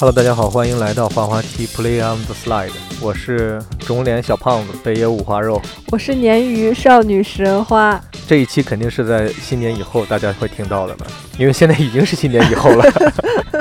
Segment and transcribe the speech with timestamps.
[0.00, 2.70] Hello，大家好，欢迎来到滑滑梯 Play on the Slide，
[3.02, 5.60] 我是肿脸小胖子北野五花肉。
[5.90, 11.06] 我是鲶鱼少女食人花，这一期肯定是在新年以后大家会听到的了，
[11.36, 12.84] 因为现在已经是新年以后了。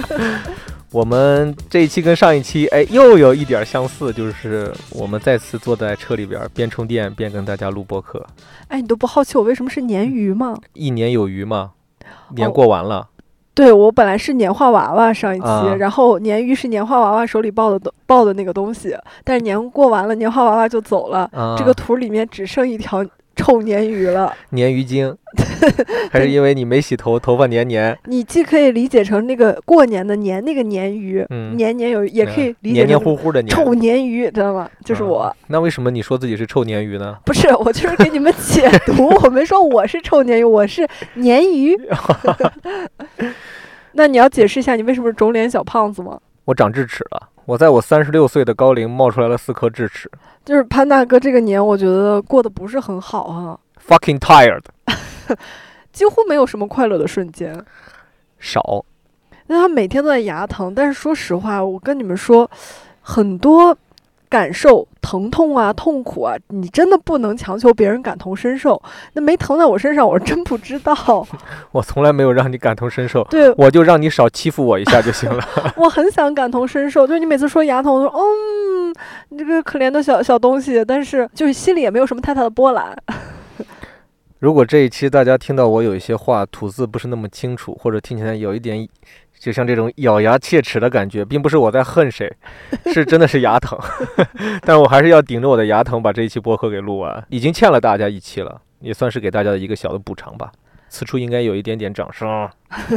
[0.93, 8.23] 我们这一期跟上一期哎又有一点相似，就是我们再次坐在车里边，边充电边跟大家录播客。
[8.67, 10.55] 哎，你都不好奇我为什么是鲶鱼吗？
[10.73, 11.71] 一年有余嘛，
[12.35, 13.07] 年过完了。
[13.57, 15.75] 对我本来是年画娃娃上一期，啊。
[15.79, 23.03] 然后鲶鱼是年画娃娃手里抱的东抱的那个东西，但是年过完了，年画娃娃就走了，啊，这个图里面只剩一条
[23.37, 24.33] 臭鲶鱼了。
[24.51, 25.15] 鲶鱼精，
[26.11, 33.55] 还是因为你没洗头，头发黏黏，你既可以理解成那个过年的年那个鲶鱼，嗯年年有余，也可以理解黏黏成糊糊的黏。
[33.55, 34.69] 臭鲶鱼，知道吗？
[34.83, 35.35] 就是啊我。
[35.47, 37.17] 那为什么你说自己是臭鲶鱼呢？
[37.23, 39.07] 不是，我就是给你们解读。
[39.23, 40.85] 我没说我是臭鲶鱼，我是
[41.15, 41.77] 鲶鱼。
[43.93, 46.19] 那你要解释一下你为什么是肿脸小胖子吗？
[46.45, 50.11] 我长智齿了，我在我三十六岁的高龄冒出来了四颗智齿
[50.43, 54.61] 就是潘大哥这个年，我觉得过得不是很好啊、，fucking tired，
[55.93, 57.63] 几乎没有什么快乐的瞬间。
[58.37, 58.83] 少。
[59.47, 62.51] 那他每天都在牙疼，但是说实话，我跟你们说，
[62.99, 63.75] 很多
[64.27, 68.81] 感受，疼痛啊、痛苦啊，你真的不能强求别人感同身受。
[69.13, 71.25] 那没疼在我身上，我是真不知道。
[71.71, 75.41] 我从来没有让你感同身受，对，我就让你少欺负我一下就行了。
[75.77, 78.93] 我很想感同身受，就是你每次说牙疼，我说嗯，
[79.29, 82.93] 你这个可怜的小小东西，但是就是心里也没有什么太大的波澜。
[84.39, 88.85] 如果这一期大家听到我有一些话吐字不是那么清楚，或者听起来有一点
[89.39, 92.31] 就像这种咬牙切齿的感觉，并不是我在恨谁，
[92.93, 93.77] 是真的是牙疼。
[94.63, 100.51] 但我还是要顶着我的牙疼把这一期播客给录完，已经欠了大家一期了，也算是给大家的一个小的补偿吧。
[100.89, 102.49] 此处应该有一点点掌声。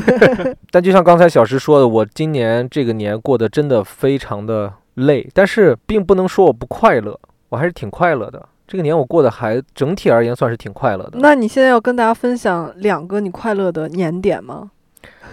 [0.70, 8.48] 但就像刚才小石说的，我今年这个年过得真的非常的累，但是并不能说我不快乐，我还是挺快乐的。
[8.68, 11.18] 这个年我过得还整体而言算是挺快乐的。
[11.20, 14.70] 那你现在要跟大家分享两个你快乐的年点吗？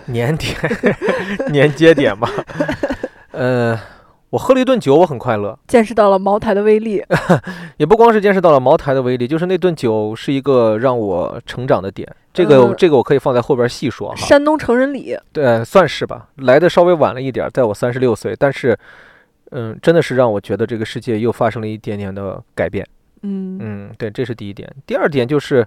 [0.07, 0.55] 年点
[1.49, 2.29] 年节点吧。
[3.31, 3.79] 呃，
[4.31, 5.57] 我喝了一顿酒，我很快乐。
[5.67, 7.03] 见识到了茅台的威力。
[7.77, 12.07] 也不光是见识到了茅台的威力，就是那顿酒是一个让我成长的点。
[12.33, 14.15] 这个、嗯这个我可以放在后边细说哈。
[14.15, 18.77] 山东成人礼，对，算是吧，来的稍微晚了一点儿，在我三十六岁，但是，
[19.51, 22.87] 嗯，真的是让我觉得这个世界又发生了一点点的改变。
[23.23, 24.71] 嗯，嗯，对，这是第一点。
[24.85, 25.65] 第二点就是，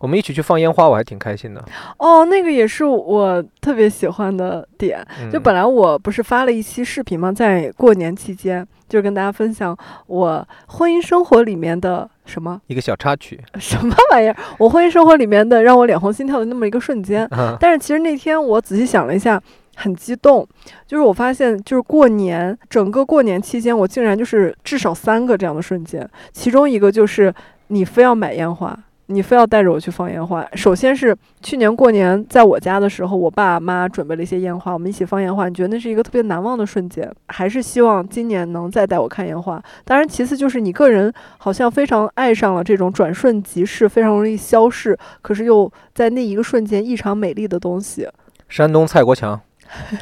[0.00, 1.64] 我们一起去放烟花，我还挺开心的。
[1.98, 5.04] 哦，那个也是我特别喜欢的点。
[5.22, 7.32] 嗯、就本来我不是发了一期视频吗？
[7.32, 9.76] 在过年期间，就是跟大家分享
[10.06, 17.26] 我婚姻生活里面的什么一个小插曲，什么玩意儿，我婚姻生活里面的让我脸红心跳的那么一个瞬间。
[17.30, 19.42] 嗯，但是其实那天我仔细想了一下，
[19.76, 20.46] 很激动，
[20.86, 27.34] 就是我发现，就是过年整个过年期间，我竟然就是至少三个这样的瞬间，其中一个就是
[27.68, 28.78] 你非要买烟花。
[29.08, 30.46] 你非要带着我去放烟花。
[30.54, 35.48] 首先是去年过年在我家的时候，我爸妈准备了一些烟花，我们一起放烟花。
[35.48, 37.08] 你觉得那是一个特别难忘的瞬间？
[37.28, 39.62] 还是希望今年能再带我看烟花？
[39.84, 48.08] 当然，其次就是你个人好像非常爱上了这种转瞬即逝、非常容易消逝，可是又在那一个瞬间异常美丽的东西。
[48.48, 49.40] 山东蔡国强，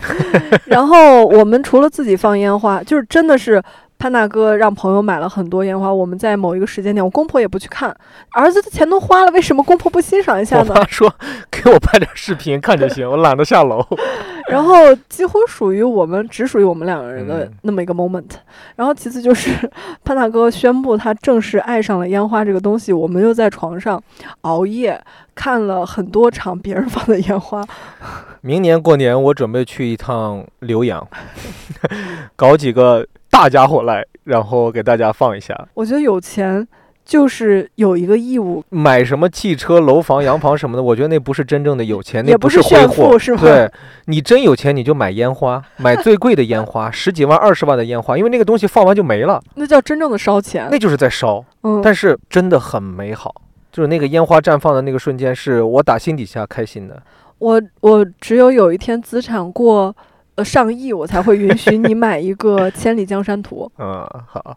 [0.66, 3.62] 然后我们除了自己放烟花，就是真的是
[4.04, 5.90] 潘大哥让朋友买了很多烟花。
[5.90, 7.88] 我们在某一个时间点，我公婆也不去看，
[8.32, 10.66] 儿子的钱都花了，为什么公婆不欣赏一下呢？
[10.68, 11.10] 我妈说
[11.50, 13.82] 给我拍点视频看就行， 我懒得下楼。
[14.46, 18.28] 然后几乎属于我们只属于我们两个人的嗯那么一个 moment。
[18.76, 19.50] 然后其次就是
[20.04, 23.98] 潘大哥宣布他正式爱上了烟花这个东西，我们又在床上
[24.42, 25.02] 熬夜
[25.34, 27.64] 看了很多场别人放的烟花。
[28.42, 31.08] 明年过年我准备去一趟浏阳，
[32.36, 35.66] 搞几个大家伙来，然后给大家放一下。
[35.74, 36.64] 我觉得有钱
[37.04, 43.68] 就是有一个义务买什么汽车、楼房、洋房什么的，我觉得那不是真正的有钱，那也不是挥霍，富是吗对
[44.04, 50.68] 你真有钱，你就买烟花， 买最贵的烟花，十几万、二十万的烟花，因为那个东西放完就没了，那叫真正的烧钱。
[50.70, 51.44] 那就是在烧。
[51.64, 53.34] 嗯，但是真的很美好，
[53.72, 57.02] 就是那个烟花绽放的那个瞬间，是我打心底下开心的。
[57.38, 59.94] 我我只有有一天资产过
[60.36, 63.70] 呃上亿，我才会允许你 买一个千里江山图。
[63.78, 64.56] 嗯，好。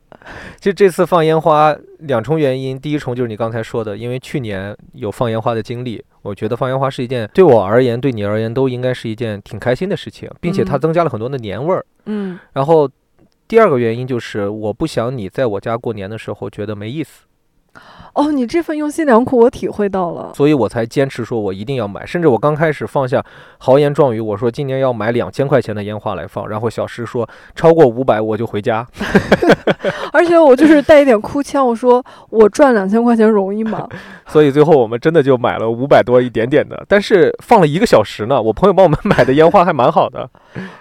[0.57, 11.85] 其实这次放烟花两重原因，第一重就是你刚才说的，因为去年有放烟花的经历，我觉得放烟花是一件对我而言，对你而言都应该是一件挺开心的事情，并且它嗯增加了很多的年味儿。
[12.05, 12.89] 嗯然后
[13.47, 17.26] 第二个原因就是我不想你在我家过年的时候觉得没意思。
[18.17, 20.31] 哦，你这份用心良苦我体会到了。
[20.33, 22.03] 所以我才坚持说我一定要买。
[22.03, 23.23] 甚至我刚开始放下
[23.59, 28.85] 豪言壮语，我说今年要买两千块钱的烟花来放，然后小石说超过五百我就回家。
[30.11, 33.87] 而且我就是带一点哭腔，我说我赚两千块钱容易吗？
[34.25, 38.41] 所以最后我们真的就买了五百多一点点的，但是放了一个小时呢。
[38.41, 40.27] 我朋友帮我们买的烟花还蛮好的，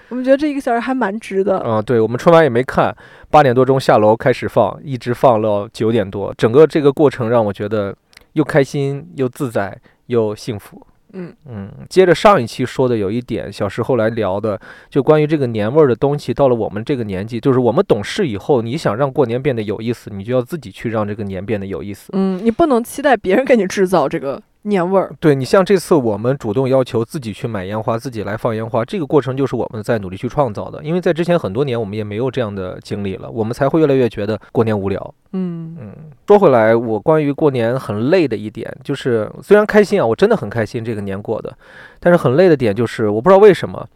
[0.08, 1.62] 我们觉得这一个小时还蛮值的。
[1.66, 2.94] 嗯，对，我们春晚也没看，
[3.30, 7.94] 八点多钟下楼开始放，一直放到九点多，整个这个过程让我觉得
[8.32, 10.86] 又开心又自在又幸福。
[11.12, 22.10] 嗯嗯，接着上一期说的有一点，小时候来聊的，就关于这个年味儿的东西，到了我们这个年纪，就是我们懂事以后，你想让过年变得有意思，你就要自己去让这个年变得有意思。
[22.12, 25.14] 嗯，你不能期待别人给你制造这个年味儿。
[25.20, 30.82] 对你像这次我们主动要求自己去买烟花，自己来放烟花，这个过程就是我们在努力去创造的。
[30.82, 35.14] 因为在之前很多年我们也没有这样的经历了，我们才会越来越觉得过年无聊。
[35.32, 35.92] 嗯嗯，
[36.26, 41.56] 说回来，我关于过年很累的一点，就是虽然开心啊，我真的很开心这个年过的，
[42.00, 43.86] 但是很累的点就是我不知道为什么，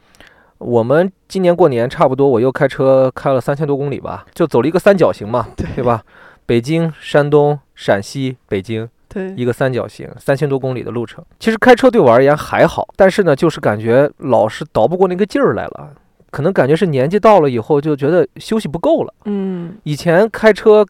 [0.58, 6.04] 我们今年过年差不多我又开车开了三千多公里吧，就走了一个三角形嘛，对吧？
[6.44, 11.22] 北京、山东、陕西、北京，对，一个三角形，三千多公里的路程。
[11.40, 15.90] 其实开车对我而言还好，但是呢，就是感觉老是倒不过那个劲儿来了。
[16.30, 19.12] 可能感觉是年纪到了以后，就觉得休息不够了。
[19.24, 20.86] 嗯以前开车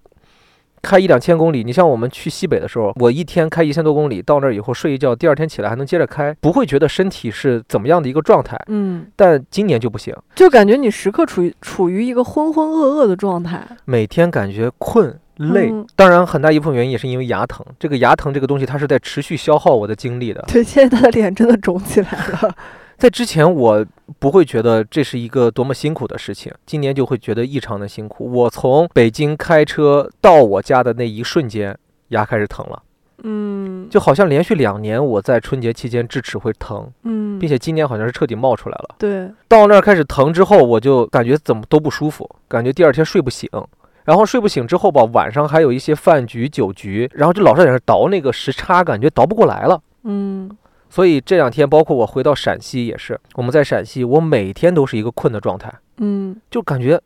[0.83, 8.59] 开一两千公里，你像我们去西北的时候，我一天开一千多公里，到那儿以后睡一觉，第二天起来还能接着开，不会觉得身体是怎么样的一个状态。
[8.69, 13.67] 嗯，但今年就不行，就感觉你时刻处于处于一个浑浑噩噩的状态。
[13.87, 15.19] 每天感觉困。
[15.41, 17.65] 累嗯，当然很大一部分原因也是因为牙疼。
[17.79, 20.45] 这个牙疼这个东西，它是在持续消耗我的精力的。
[20.49, 22.55] 对，现在他的脸真的肿起来了。
[22.99, 23.87] 在之前，我
[24.19, 28.31] 不会觉得这是一个多么辛苦的事情，今年就会觉得异常的辛苦。
[28.31, 31.75] 我从北京开车到我家的那一瞬间，
[32.09, 32.83] 牙开始疼了，
[33.23, 38.97] 嗯，就好像连续两年我在春节期间智齿会疼，嗯，并且今年好像是彻底冒出来了。
[38.99, 43.49] 对，到那儿开始疼之后，我就感觉怎么都不舒服，感觉第二天睡不醒。
[44.05, 49.81] 然后睡不醒之后吧，晚上还有一些饭局、酒局，然后就老是在那倒那个时差，感觉倒不过来了。
[50.05, 50.51] 嗯。
[50.89, 56.35] 所以这两天，包括我回到陕西也是，我们在陕西，我每天都是一个困的状态，嗯。
[56.51, 57.01] 就感觉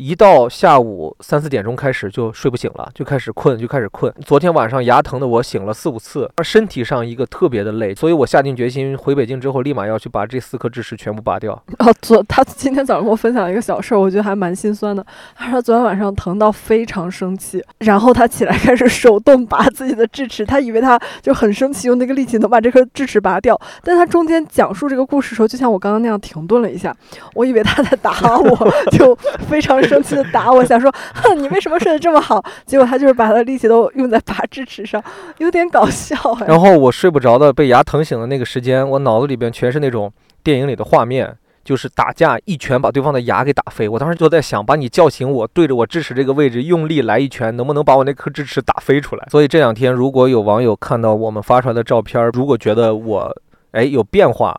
[0.00, 4.10] 一到下午三四点钟开始就睡不醒了，就开始困，就开始困。
[4.24, 11.52] 昨天晚上牙疼的我醒了四五次，身体上一个特别的累，所以我下定决心回北京之后，立马要去把这四颗智齿全部拔掉。
[11.80, 15.04] 哦，昨他今天早上跟我分享一个小事儿，我觉得还蛮心酸的。
[15.36, 23.60] 他说昨天晚上疼到非常生气，然后他起来开始手动拔自己的智齿，他以为他就很生气，用那个力气能把这颗智齿拔掉。
[23.84, 26.96] 但他中间讲述这个故事的时候，就像我刚刚那样停顿了一下，
[27.34, 29.14] 我以为他在打我， 就
[29.46, 32.42] 非常生气的打我，想说， 哼，你为什么睡得这么好？
[32.64, 35.02] 结果他就是把他的力气都用在拔智齿上，
[35.38, 36.46] 有点搞笑哎。
[36.46, 41.36] 然后我睡不着的被牙疼醒的那个时间，我脑子里边全是那种电影里的画面。
[41.62, 43.86] 就是打架，一拳把对方的牙给打飞。
[43.86, 49.26] 我当时就在想，把你叫醒我，对着我智齿这个位置用力来一拳，能不能把我那颗智齿打飞出来？
[49.30, 53.36] 所以这两天，如果有网友看到我们发出来的照片，如果觉得我
[53.72, 54.58] 哎有变化，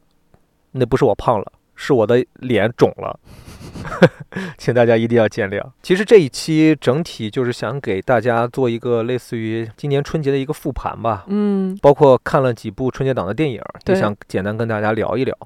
[0.74, 3.20] 那不是我胖了，是我的脸肿了，
[4.58, 5.62] 请大家一定要见谅。
[5.82, 15.38] 其实这一期整体就是想给大家做一个类似于今年春节的一个复盘吧，嗯包括看了几部春节档的电影，就想简单跟大家聊一聊。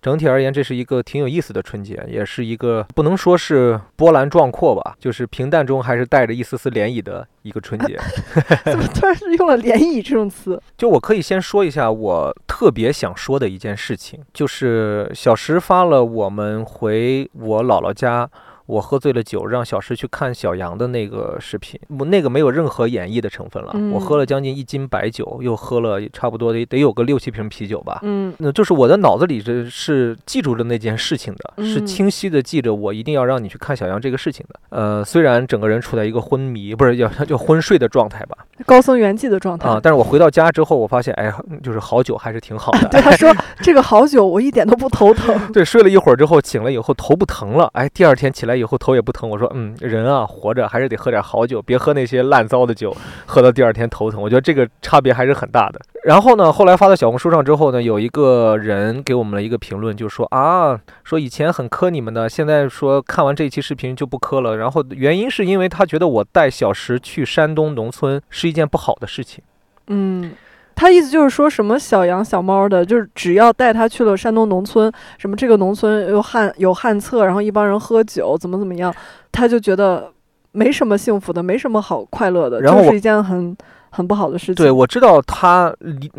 [0.00, 7.96] 整体而言，这是一个挺有意思的春节，也是一个不能说是波澜壮阔吧，就是平淡中还是带着一丝丝涟漪的一个春节。
[8.64, 10.60] 怎么突然是用了“涟漪”这种词？
[10.76, 18.28] 就我可以先说一下我特别想说的一件事情，就是小石发了我们回我姥姥家。
[18.72, 23.72] 我喝醉了酒，让小石去看小杨的那个视频，我那个没有任何演绎的成分了。
[23.74, 28.00] 嗯我喝了将近一斤白酒，又喝了差不多得得有个六七瓶啤酒吧。
[28.02, 34.58] 嗯那就是我的脑子里这是记住了那件事情的，是嗯清晰的记着我一定要让你去看小杨这个事情的。
[34.70, 41.30] 呃，虽然整个人处在一个昏迷，不是要就昏睡的状态吧，高僧圆寂的状态啊，但是我回到家之后，我发现，哎，
[41.62, 42.88] 就是好酒还是挺好的。
[42.92, 45.52] 对他说：“这个好酒，我一点都不头疼。
[45.52, 49.28] 对，睡了一会儿之后，醒了以后头不疼了，哎，第二天起来以后头也不疼。
[49.28, 54.22] 我说，嗯，人啊，活着还是得喝点好酒，别喝那些烂糟的酒，喝到第二天头疼。
[54.22, 55.80] 我觉得这个差别还是很大的。
[56.04, 64.56] 然后呢，后来发到小红书上之后呢，有一个人给我们了一个评论，就说啊，说以前很磕你们的，现在说看完这一期视频就不磕了。
[64.56, 69.44] 然后原因是因为他觉得我带小石去山东农村是一件不好的事情。”
[69.88, 70.32] 嗯，
[70.74, 78.92] 他意思就是说什么小羊小猫的，就是只要带他去了山东农村，什么这个农村有旱有旱厕，然后一帮人喝酒，怎么怎么样，
[79.30, 80.10] 他就觉得
[80.52, 83.56] 没什么幸福的，没什么好快乐的，然后就是一件很
[83.90, 84.54] 很不好的事情。
[84.54, 85.74] 对，我知道他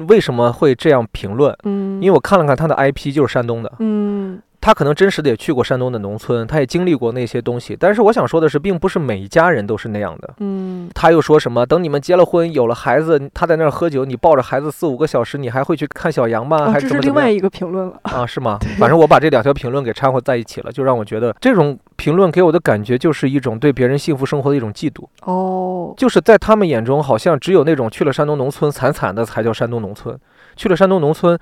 [0.07, 7.75] 为什么会这样评论，嗯，因为我看了看他的 IP 就是山东的，嗯他可能真实的也去过山东的农村，他也经历过那些东西。
[7.77, 10.35] 但是我想说的是，并不是每一家人都是那样的。
[10.39, 11.65] 嗯他又说什么？
[11.65, 16.61] 等你们结了婚，有了孩子，他在那儿喝酒，你抱着孩子四五个小时，你还会去看小羊吗？
[16.61, 16.79] 啊，还？
[16.79, 17.99] 是另外一个评论了。
[18.03, 18.57] 啊，是吗？
[18.79, 25.05] 反正我把这两条评论给掺和在一起了，就让我觉得这种评论给我的感觉就是一种对别人幸福生活的一种嫉妒。
[25.23, 30.17] 哦，就是在他们眼中，好像只有那种去了山东农村惨惨的才叫山东农村，
[30.55, 31.37] 去了山东农村。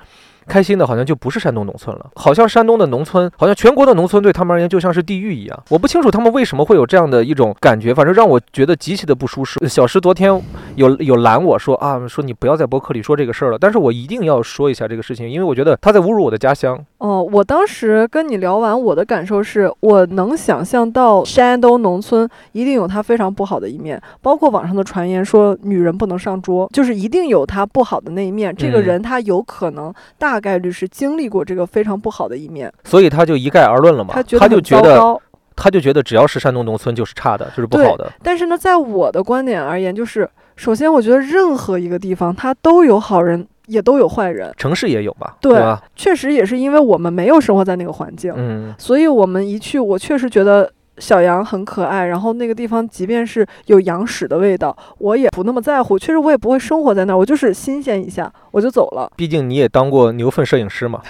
[0.51, 5.63] 开心的好像就不是山东农村了，好像山东的农村，好像全国的农村对他们而言就像是地狱一样。
[5.69, 9.65] 我不清楚他们为什么会有这样的一种感觉，反正让我觉得极其的不舒适。
[9.69, 10.29] 小石昨天
[10.75, 16.77] 有有拦我说啊，说你不要在博客里说这个事儿了，但是我一定要说一下这个事情，因为我觉得他在侮辱我的家乡。
[17.01, 28.55] 哦，我当时跟你聊完，我的感受是我能想象到山东农村一定有它非常不好的一面，包括网上的传言说女人不能上桌，就是一定有她不好的那一面。
[28.55, 35.19] 这个嗯人他有可能大概率是经历过这个非常不好的一面，所以他就一概而论了嘛，他觉得他就觉得。
[35.53, 38.11] 他就觉得只要是山东农村就是差的，就是不好的。
[38.23, 44.53] 但是呢，在我的观点而言，就是首先我觉得任何一个地方它都有好人，也都有坏人。
[44.57, 45.81] 城市也有吧，对吧？
[45.95, 52.05] 确实也是因为我们没有生活在那个环境，嗯，所以我们一去，我确实觉得小羊很可爱。
[52.07, 55.97] 然后那个地方，即便是有羊屎的味道，我也不那么在乎。
[55.97, 59.09] 确实，我也不会生活在那儿，我就是新鲜一下，我就走了。
[59.15, 61.01] 毕竟你也当过牛粪摄影师嘛，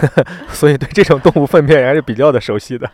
[0.48, 2.90] 所以对这种动物粪便还是比较的熟悉的。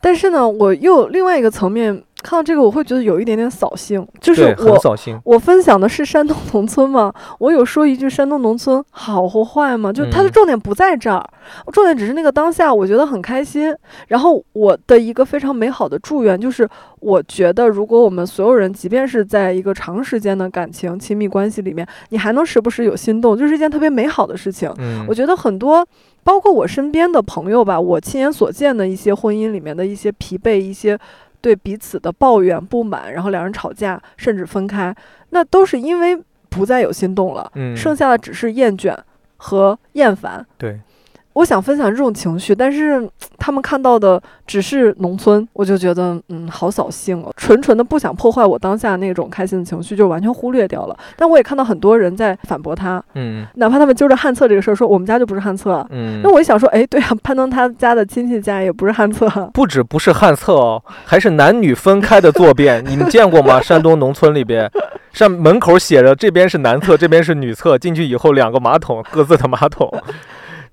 [0.00, 4.76] 但是呢，我又另外一个层面看到这个，我会觉得有一点点扫兴，就是我。
[4.80, 5.16] 扫兴。
[5.24, 7.12] 我分享的是山东农村吗？
[7.38, 9.92] 我有说一句山东农村好或坏吗？
[9.92, 11.24] 就它的嗯重点不在这儿，
[11.72, 13.72] 重点只是那个当下，我觉得很开心。
[14.08, 16.68] 然后我的一个非常美好的祝愿就是，
[16.98, 24.68] 我觉得如果我们所有人，即便是在一个长时间的感情亲密关系里面，你还能时不时有心动，就是一件特别美好的事情。
[24.78, 25.86] 嗯我，觉得很多，
[26.24, 30.98] 包括我身边的朋友吧，我亲眼所见的一些婚姻里面的一些疲惫，一些
[31.40, 34.94] 对彼此的抱怨、不满，然后两人吵架，甚至分开，
[35.30, 38.96] 那都是因为不再有心动了，嗯，剩下的只是厌倦
[39.36, 40.44] 和厌烦。
[40.56, 40.80] 对，
[41.36, 43.06] 我想分享这种情绪，但是
[43.38, 50.96] 他们看到的只是农村，我就觉得嗯，好扫兴哦，纯纯的不想破坏我当下那种开心的情绪，就完全忽略掉了。
[51.14, 53.46] 但我也看到很多人在反驳他，嗯。
[53.56, 56.22] 哪怕他们揪着旱厕这个事儿说我们家就不是旱厕啊，嗯。
[56.24, 63.60] 那，我一想说，哎，对啊，攀登他家的亲戚家也不是旱厕啊，不止不是旱厕哦，还是男女分开的坐便，你们见过吗？
[63.60, 64.70] 山东农村里边，
[65.12, 69.92] 上门口写着这边是男厕，这边是女厕，进去以后两个马桶，各自的马桶，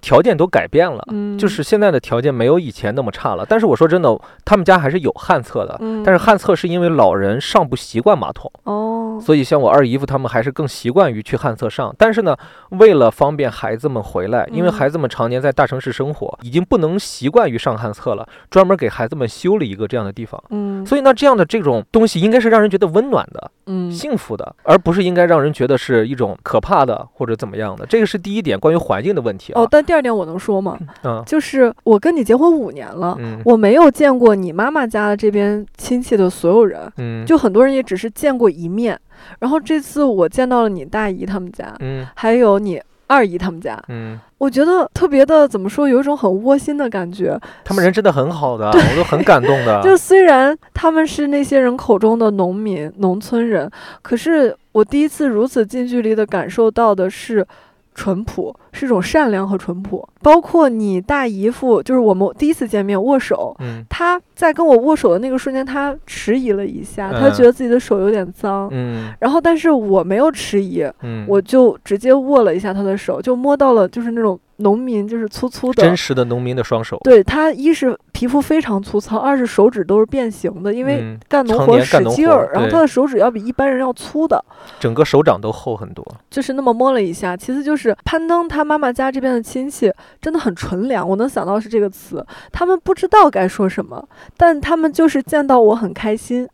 [0.03, 1.01] 条件都改变了。
[1.12, 11.95] 嗯，就是现在的条件没有以前那么差了，但是我说真的，他们家还是有旱厕的，嗯，但是旱厕是因为老人上不习惯马桶，哦，所以像我二姨夫他们还是更习惯于去旱厕上。
[11.98, 12.36] 但是呢，
[12.69, 20.43] 为了方便孩子们回来，因为嗯孩子们常年在大城市生活，已经不能习惯于上旱厕了，专门给孩子们修了一个这样的地方。
[20.50, 27.86] 嗯，所以那，这样的这种东西应该是让人觉得温暖的、嗯，幸福的，而不是应该让人觉得是一种可怕的或者怎么样的。
[27.86, 29.62] 这个是第一点，关于环境的问题啊。
[29.62, 30.77] 哦，但第二点我能说吗？
[31.03, 33.15] 嗯就是我跟你结婚五年了。
[33.19, 39.00] 嗯我没有见过你妈妈家这边亲戚的所有人，嗯，就很多人也只是见过一面。
[39.39, 47.39] 然后这次我见到了你大姨他们家，嗯还有你二姨他们家，嗯，我觉得特别的怎么说，有一种很窝心的感觉。
[47.63, 49.81] 他们人真的很好的，我都很感动的。
[49.83, 53.69] 就虽然他们是那些人口中的农民、农村人，
[54.01, 57.45] 可是我第一次如此近距离的感受到的是
[57.93, 60.07] 淳朴，是一种善良和淳朴。
[60.24, 68.70] 包括你大姨夫，就是我们第一次见面握手，嗯他在跟我握手的那个瞬间，他迟疑了一下，他嗯觉得自己的手有点脏。
[68.72, 75.96] 嗯然后，但是我没有迟疑，嗯，我就直接握了一下他的手，就摸到了就是那种农民，就是粗粗的真。
[75.96, 84.44] 实的农民的双手，对他，一是皮肤非常粗糙，二是手指都是变形的，因为干农活使劲儿，然后他的手指要比一般人要粗的，
[84.80, 86.06] 整个手掌都厚很多。
[86.30, 87.38] 就是那么摸了一下。
[87.38, 96.48] 其次就是攀登他妈妈家这边的亲戚真的很纯良，我能想到是这个词，他们不知道该说什么，但他们就是见到我很开心，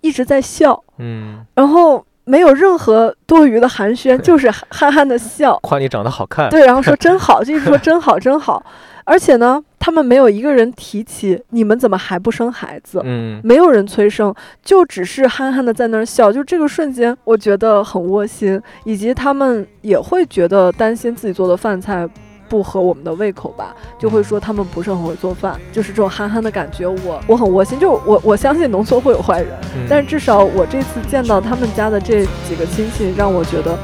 [0.00, 5.58] 一直在笑，嗯，然后没有任何多余的寒暄， 就是憨憨的笑。
[5.62, 6.48] 夸你长得好看。
[6.50, 8.64] 对，然后说 真好，就一直说真好真好，
[9.04, 13.40] 而且呢，他们没有一个人提起你们怎么还不生孩子，嗯。
[13.44, 22.08] 没有人催生，就只是憨憨的在那儿笑，就这个瞬间，我觉得很窝心，以及他们也会觉得担心自己做的饭菜
[22.48, 27.78] 不合我们的胃口吧，就会说他们不是很会做饭，就是这种憨憨的感觉，我我很窝心。
[27.78, 33.78] 就我我相信农村会有坏人，嗯但是至少我这次见到他们家的这几个亲戚，让我觉得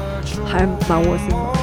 [0.45, 1.62] 还蛮窝心的。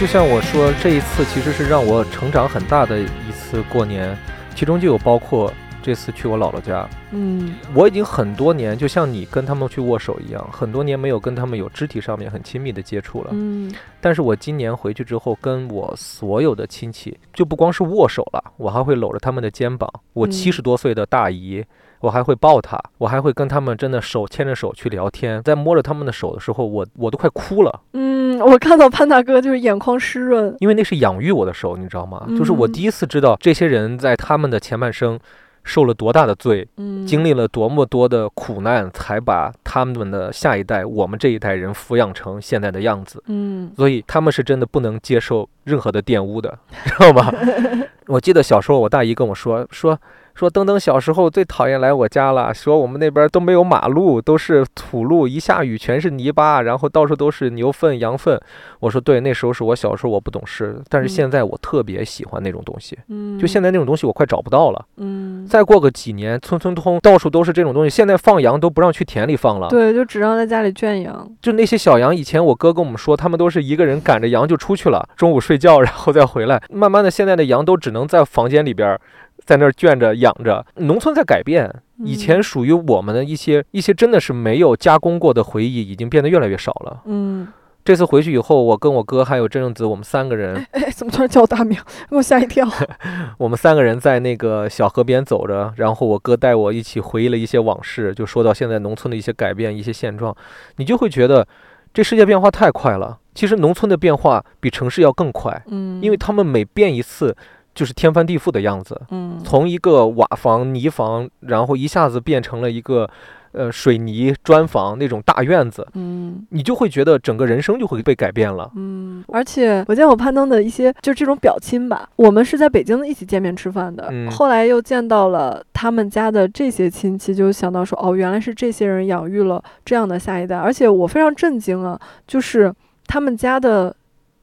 [0.00, 4.16] 就像我说，这一次其实是让我成长很大的一次过年，
[4.54, 5.52] 其中就有包括
[5.82, 6.88] 这次去我姥姥家。
[7.10, 13.28] 嗯我已经很多年，就像你跟他们去握手一样，很多年没有跟他们有肢体上面很亲密的接触了。
[13.32, 19.86] 嗯但是我今年回去之后，跟我所有的亲戚，就不光是握手了，我还会搂着他们的肩膀。
[20.14, 21.62] 我嗯七十多岁的大姨，
[22.00, 25.42] 我还会抱他，我还会跟他们真的手牵着手去聊天。
[25.42, 27.80] 在摸着他们的手的时候，我我都快哭了。
[27.92, 30.54] 嗯，我看到潘大哥就是眼眶湿润。
[30.60, 32.26] 因为那是养育我的手，你知道吗？
[32.36, 35.18] 就是我嗯第一次知道这些人在他们的前半生
[35.62, 43.22] 受了多大的罪，嗯，经历了多么多的苦难，才把他们的下一代，我们这一代人抚养成现在的样子。
[43.26, 47.30] 嗯所以他们是真的不能接受任何的玷污的， 知道吗？
[48.08, 49.96] 我记得小时候我大姨跟我说说
[50.40, 58.40] 说登登小时候最讨厌来我家了，说我们那边都没有马路，都是土路，一下雨全是泥巴，然后到处都是牛粪、羊粪。
[58.78, 62.98] 我说对，那时候是我小时候我不懂事，但是嗯现在我特别喜欢那种东西。
[63.08, 64.82] 嗯，就现在那种东西我快找不到了。
[64.96, 67.90] 嗯，再过个几年，村村通到处都是这种东西。
[67.90, 69.68] 现在放羊都不让去田里放了。
[69.68, 71.30] 对，就只让在家里圈羊。
[71.42, 76.62] 就那些小羊，以前我哥跟我们说，他们都是一个人赶着羊就出去了，中午睡觉，然后再回来。
[76.70, 78.98] 慢慢的，现在的羊都只能在房间里边儿，
[79.44, 80.64] 在那儿圈着养着。
[80.76, 81.70] 农村在改变，
[82.04, 87.02] 以前嗯属于我们的一些一些真的是没有加工过的回忆，已经变得越来越少了。
[87.06, 87.48] 嗯，
[87.84, 91.78] 这次回去以后，我跟我哥还有郑正子，我们三个人，哎，怎么突然叫我大名？
[92.10, 92.68] 给我吓一跳。
[93.38, 100.34] 我们三个人在那个小河边走着，然后我哥带我一起回忆了一些往事，就说到现在农村的一些改变、一些现状，
[100.76, 101.46] 你就会觉得
[101.92, 103.18] 这世界变化太快了。
[103.34, 107.34] 其实农村的变化比城市要更快，嗯，因为他们每变一次
[107.74, 113.08] 就是天翻地覆的样子，嗯，从一个瓦房、泥房，然后一下子变成了一个
[113.52, 116.46] 呃水泥砖房那种大院子，嗯。
[116.50, 118.70] 你就会觉得整个人生就会被改变了。
[118.74, 132.72] 嗯，而且我见我攀登的一些就是这种表亲吧，我们是在北京一起见面吃饭的，嗯后来又见到了他们家的这些亲戚，就想到说，哦，原来是这些人养育了这样的下一代，而且我非常震惊啊，就是
[133.06, 133.94] 他们家的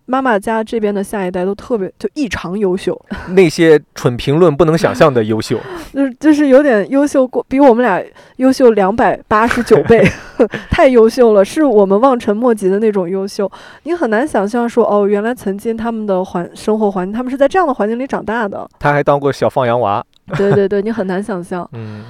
[0.08, 3.00] 妈妈家这边的下一代都特别就异常优秀，
[3.36, 5.60] 那些蠢评论不能想象的优秀，
[5.94, 8.02] 就是就是有点优秀过，比我们俩
[8.38, 10.02] 优秀两百八十九倍，
[10.72, 13.52] 太优秀了，是我们望尘莫及的那种优秀。
[13.84, 18.68] 你很难想象说，哦，原来曾经他们的环生活环境，他们是在这样的环境里长大的。
[18.80, 20.04] 他还当过小放羊娃。
[20.38, 21.68] 对对对，你很难想象。
[21.74, 22.04] 嗯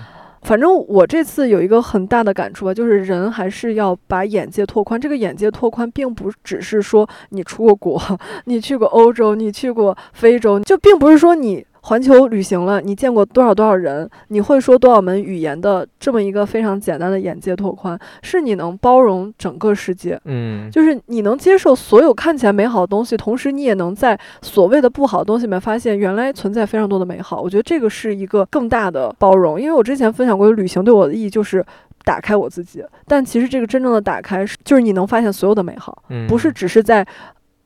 [0.48, 4.98] 反正我这次有一个很大的感触吧，就是人还是要把眼界拓宽。
[4.98, 8.02] 这个眼界拓宽，并不只是说你出过国，
[8.46, 20.20] 你去过欧洲，你去过非洲，就并不是说你环球旅行了，你见过多少多少人，你会说多少门语言的这么一个非常简单的眼界拓宽，是你能包容整个世界。
[20.26, 27.42] 嗯，就是你能接受所有看起来美好的东西，同时你也能在所谓的不好的东西里面发现原来存在非常多的美好。
[27.42, 31.66] 我觉得这个是一个更大的包容，因为我之前分享过，旅行对我的意义就是
[32.04, 37.08] 打开我自己，但其实这个真正的打开是，就是你能发现所有的美好，嗯不是只是在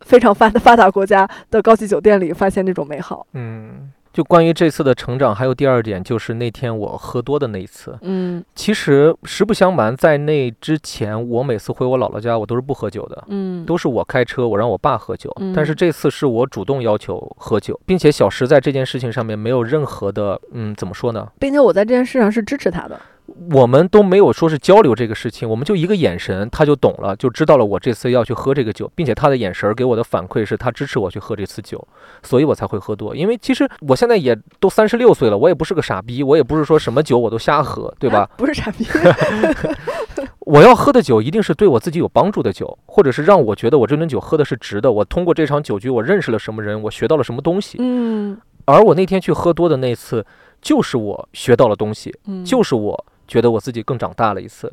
[0.02, 3.26] 非常发发达国家的高级酒店里发现那种美好。
[3.34, 7.98] 嗯，就关于这次的成长，还有第二点就是那天我喝多的那一次。
[8.02, 13.24] 嗯其实实不相瞒，在那之前，我每次回我姥姥家，我都是不喝酒的。
[13.28, 21.28] 嗯都是我开车，我让我爸喝酒，嗯但是这次是我主动要求喝酒，并且小石在这件事情上面没有任何的，嗯，怎么说呢？
[21.40, 23.00] 并且我在这件事上是支持他的。
[23.52, 31.86] 我们都没有说是交流这个事情，我们就一个眼神，他就懂了，就知道了我这次要去喝这个酒，并且他的眼神儿给我的反馈是他支持我去喝这次酒，
[32.24, 33.16] 所以我才会喝多。
[33.16, 38.30] 因为其实我现在也都三十六岁了，我也不是个傻逼，我也不是说什么酒我都瞎喝，对吧？
[38.38, 38.86] 不是傻逼。
[40.40, 44.92] 我要喝的酒一定是对我自己有帮助的酒，或者是让我觉得我这顿酒喝的是值的。
[44.92, 47.78] 我通过这场酒局，我认识了什么人，我学到了什么东西。
[47.80, 50.26] 嗯而我那天去喝多的那次，
[50.62, 54.70] 就是我学到了东西，嗯，就是我觉得我自己更长大了一次。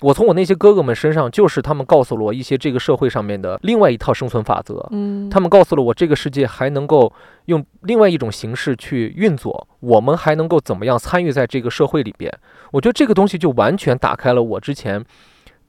[0.00, 4.86] 我从我那些哥哥们身上，就是他们告诉了我一些这个社会上面的另外一套生存法则。
[4.92, 7.12] 嗯，他们告诉了我，这个世界还能够
[7.46, 12.32] 用另外一种形式去运作，我们还能够怎么样参与在这个社会里边？
[12.70, 15.04] 我觉得这个东西就完全打开了我之前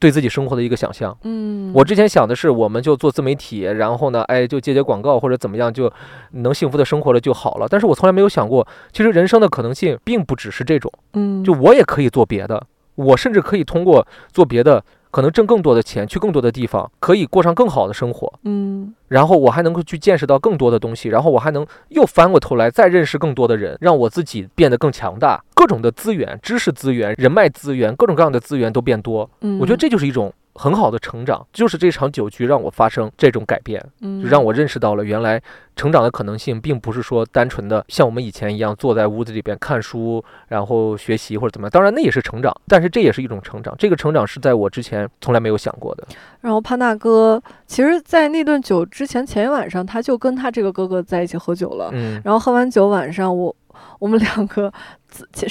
[0.00, 1.16] 对自己生活的一个想象。
[1.22, 5.92] 嗯，我之前想的是，我们就做自媒体，然后呢，哎，就接接广告或者怎么样，就
[6.32, 7.68] 能幸福的生活了就好了。
[7.68, 18.32] 但是我从来没有想过，其实人生的可能性并不只是这种，嗯，就我也可以做别的，我甚至可以通过做别的，可能挣更多的钱，去更多的地方，可以过上更好的生活。
[18.44, 25.42] 嗯然后我还能够去见识到更多的东西，然后我还能又翻过头来再认识更多的人，让我自己变得更强大。
[25.52, 29.28] 各种的资源、知识资源、人脉资源，各种各样的资源都变多。
[29.40, 35.40] 嗯，我觉得这就是一种很好的成长，就是这场酒局让我发生这种改变，嗯就让我认识到了原来
[35.76, 41.70] 成长的可能性，并不是说单纯的像我们以前一样坐在屋子里边看书，然后学习或者怎么样。
[41.70, 43.74] 当然那也是成长，但是这也是一种成长。
[43.78, 46.06] 这个成长是在我之前从来没有想过的。
[46.40, 51.90] 然后潘大哥，其实，在那顿酒之前前一晚上，他就跟他这个哥哥在一起喝酒了。
[51.92, 53.54] 嗯，然后喝完酒，晚上我
[53.98, 54.72] 我们两个，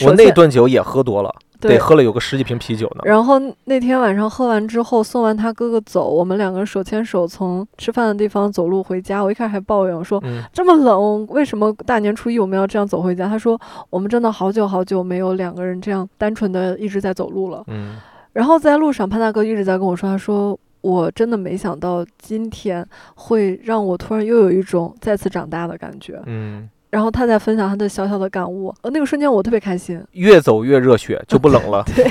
[0.06, 3.02] 我那顿酒也喝多了，对得喝了有个十几瓶啤酒呢。
[3.04, 9.22] 然后那天晚上喝完之后，送完他哥哥走，我们两个人手牵手从吃饭的地方走路回家。
[9.22, 13.28] 我一开始还抱怨我说嗯这么冷，为什么大年初一我们要这样走回家？
[13.28, 17.64] 他说我们真的好久好久没有两个人这样单纯的一直在走路了。
[17.68, 17.98] 嗯
[18.32, 26.22] 然后在路上，潘大哥一直在跟我说，他说我真的没想到今天会让我突然又有一种再次长大的感觉。
[26.28, 31.84] 嗯，然后他在分享他的小小的感悟，呃，那个瞬间我特别开心，越走越热血，就不冷了。
[31.96, 32.04] 对，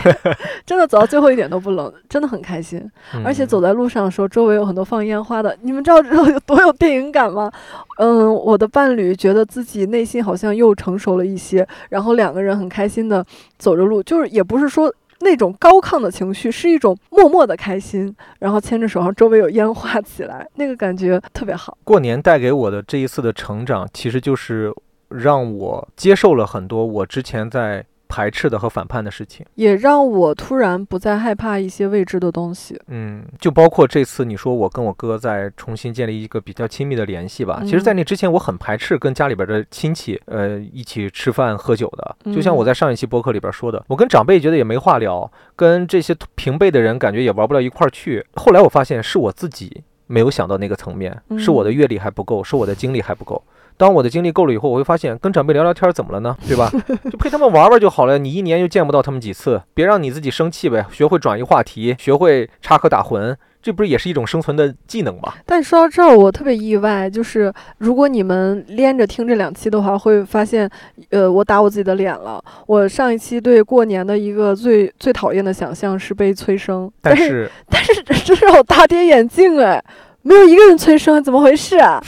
[0.65, 2.81] 真的走到最后一点都不冷，真的很开心。
[3.25, 7.51] 而且嗯走在路上的时候，周围有很多放烟花的，你们知道这有多有电影感吗？
[7.99, 13.25] 嗯，我的伴侣觉得自己内心好像又成熟了一些，然后两个人很开心的
[13.59, 14.93] 走着路，就是也不是说。
[15.21, 21.77] 那种高亢的情绪是一种默默的开心，然后牵着手，然后周围有烟花起来， 那个感觉特别好。
[21.85, 24.73] 过年带给我的这一次的成长，其实就是
[25.09, 29.45] 让我接受了很多我之前在排斥的和反叛的事情。
[29.55, 32.81] 也让我突然不再害怕一些未知的东西。
[32.89, 37.61] 嗯，就包括这次你说我跟我哥在重新建立一个比较亲密的联系吧。
[37.65, 42.33] 其实，在嗯那之前，我很排斥跟家里边的亲戚呃一起吃饭喝酒的。
[42.33, 48.25] 就像我嗯在上一期播客里边说的，我跟长辈觉得也没话聊，跟这些平辈的人感觉也玩不到一块儿去。
[48.35, 53.43] 后来我发现是我自己没有想到那个层面，是我的嗯阅历还不够，是我的经历还不够。
[53.79, 56.37] 当我的经历够了以后，我会发现跟长辈聊聊天儿怎么了呢？
[56.47, 56.71] 对吧？
[57.11, 58.19] 就陪他们玩玩就好了。
[58.19, 60.85] 你一年又见不到他们几次，别让你自己生气呗。
[60.91, 65.33] 学会转移话题，学会插科打诨，这不是也是一种生存的技能吗？
[65.47, 70.69] 但说到这儿，我特别意外，就是如果你们连着听这两期的话，会发现，
[71.11, 72.43] 呃，我打我自己的脸了。
[72.67, 79.83] 我上一期对过年的一个最最讨厌的想象是被催生，但是但是 这让我大跌眼镜哎，
[80.29, 82.03] 没有一个人催生，怎么回事啊？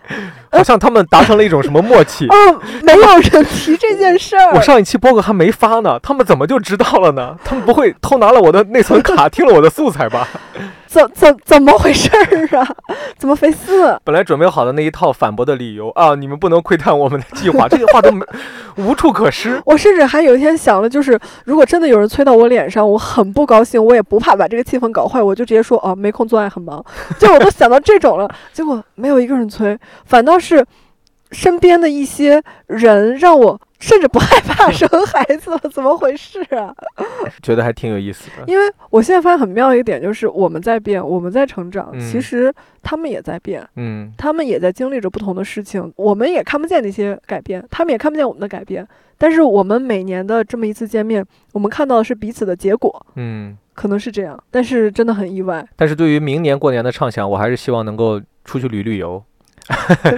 [0.50, 2.26] 好像他们达成了一种什么默契。
[2.32, 4.60] 哦，没有人提这件事儿 我。
[4.62, 7.36] 上一期播客还没发呢，他们怎么就知道了呢？
[7.44, 10.26] 他们不会偷拿了我的内存卡，听了我的素材吧？
[10.96, 12.66] 怎怎怎么回事儿啊？
[13.18, 13.94] 怎么回事？
[14.02, 18.24] 本来准备好的那一套反驳的理由啊，你们不能窥探我们的计划， 这些话都没
[18.76, 19.60] 无处可施。
[19.66, 26.82] 我甚至还有一天想了，就是如果真的有人催到我脸上，我很不高兴，我也不怕把这个气氛搞坏，我就直接说哦，没空做爱，很忙。
[27.18, 30.64] 就我都想到这种了，结果没有一个人催，反倒是
[31.36, 36.74] 身边的一些人让我甚至不害怕生孩子了， 怎么回事啊？
[37.42, 38.44] 觉得还挺有意思的。
[38.46, 43.62] 因为我现在发现很妙一点就是我们在变，我们在成长，其嗯实他们也在变。
[43.76, 48.86] 嗯他们也在经历着不同的事情，我们也看不见那些改变，他们也看不见我们的改变。
[49.18, 51.22] 但是我们每年的这么一次见面，
[51.52, 55.66] 我们看到的是彼此的结果，嗯，可能是这样，但是真的很意外。
[55.76, 59.22] 但是对于明年过年的畅想，我还是希望能够出去旅旅游，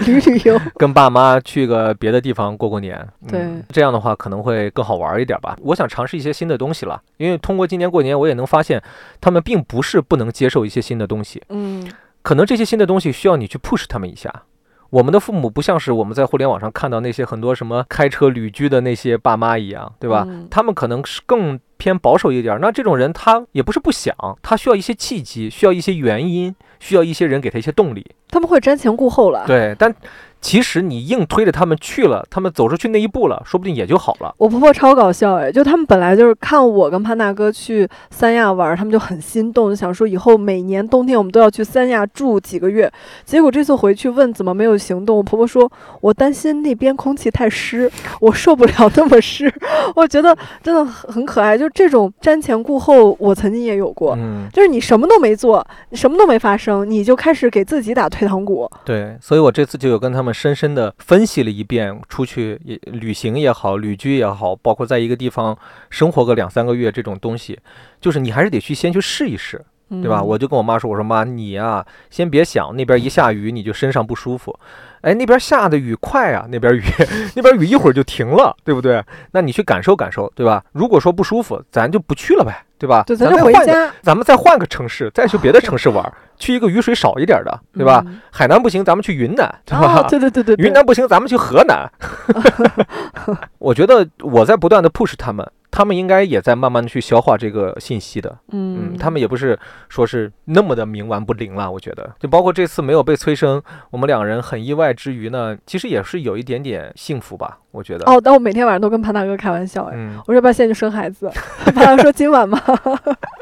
[0.07, 3.07] 旅 旅游， 跟爸妈去个别的地方过过年。
[3.29, 5.57] 对嗯，这样的话可能会更好玩一点吧。
[5.63, 8.83] 我想尝试一些新的东西了，因为通过今年过年，我也能发现
[9.21, 11.87] 他们并不是不能接受一些新的东西，嗯
[12.23, 14.43] 可能这些新的东西需要你去 push 他们一下。
[14.91, 20.25] 我们的父母不像是我们在互联网上看到那些很多什么开车旅居的那些爸妈一样，对吧？
[20.27, 22.59] 嗯他们可能是更偏保守一点儿。
[22.61, 28.07] 那这种人他也不是不想，他需要一些契机，需要一些原因，需要一些人给他一些动力。
[28.29, 29.45] 他们会瞻前顾后了。
[29.47, 29.95] 对，但
[30.41, 34.35] 其实你硬推着他们去了，他们走出去那一步了，说不定也就好了。
[34.39, 42.91] 我婆婆超搞笑哎，就他们本来就是看我跟潘大哥去三亚玩，他们就很心动，就想说以后每年冬天我们都要去三亚住几个月。
[43.25, 45.71] 结果这次回去问怎么没有行动，我婆婆说
[46.01, 49.53] 我担心那边空气太湿， 我受不了那么湿。
[49.97, 54.15] 我觉得真的很很可爱，就这种瞻前顾后，我曾经也有过。
[54.17, 58.71] 嗯，就是你什么都没做，什么都没发生，你就开始给自己打退堂鼓。
[58.85, 65.57] 对，所以我这次就有跟他们深深的分析了一遍，出去也旅行也好，旅居也好，包括在一个地方
[65.91, 67.59] 生活个两三个月这种东西，
[68.01, 69.65] 就是你还是得去先去试一试。
[69.91, 70.21] 对吧？
[70.21, 74.55] 嗯我就跟我妈说，我说妈，你呀、先别想那边一下雨你就身上不舒服，
[75.03, 76.83] 哎，那边下的雨快啊，那边雨
[77.37, 79.03] 那边雨一会儿就停了，对不对？
[79.33, 80.63] 那你去感受感受，对吧？
[80.73, 83.05] 如果说不舒服，咱就不去了呗，对吧？
[83.07, 88.03] 对，咱就回家，咱们再换个城市，再去别的城市玩儿，去一个雨水少一点的，对吧？
[88.07, 88.21] 嗯？
[88.31, 90.03] 海南不行，咱们去云南，对吧？
[90.09, 91.89] 对对对对，云南不行，咱们去河南。
[93.59, 95.47] 我觉得我在不断的 push 他们，
[95.79, 98.37] 他们应该也在慢慢的去消化这个信息的。
[98.51, 99.57] 嗯嗯，他们也不是
[99.89, 103.63] 说是那么的冥顽不灵了，我觉得，就包括这次没有被催生，
[103.93, 108.05] 我们两人很意外之余呢，其实也是有一点点幸福吧，我觉得。
[108.11, 111.31] 哦，但我每天晚上都跟潘大哥开玩笑哎，嗯，我说要不要现在就生孩子？
[111.67, 112.61] 潘大哥说今晚吗？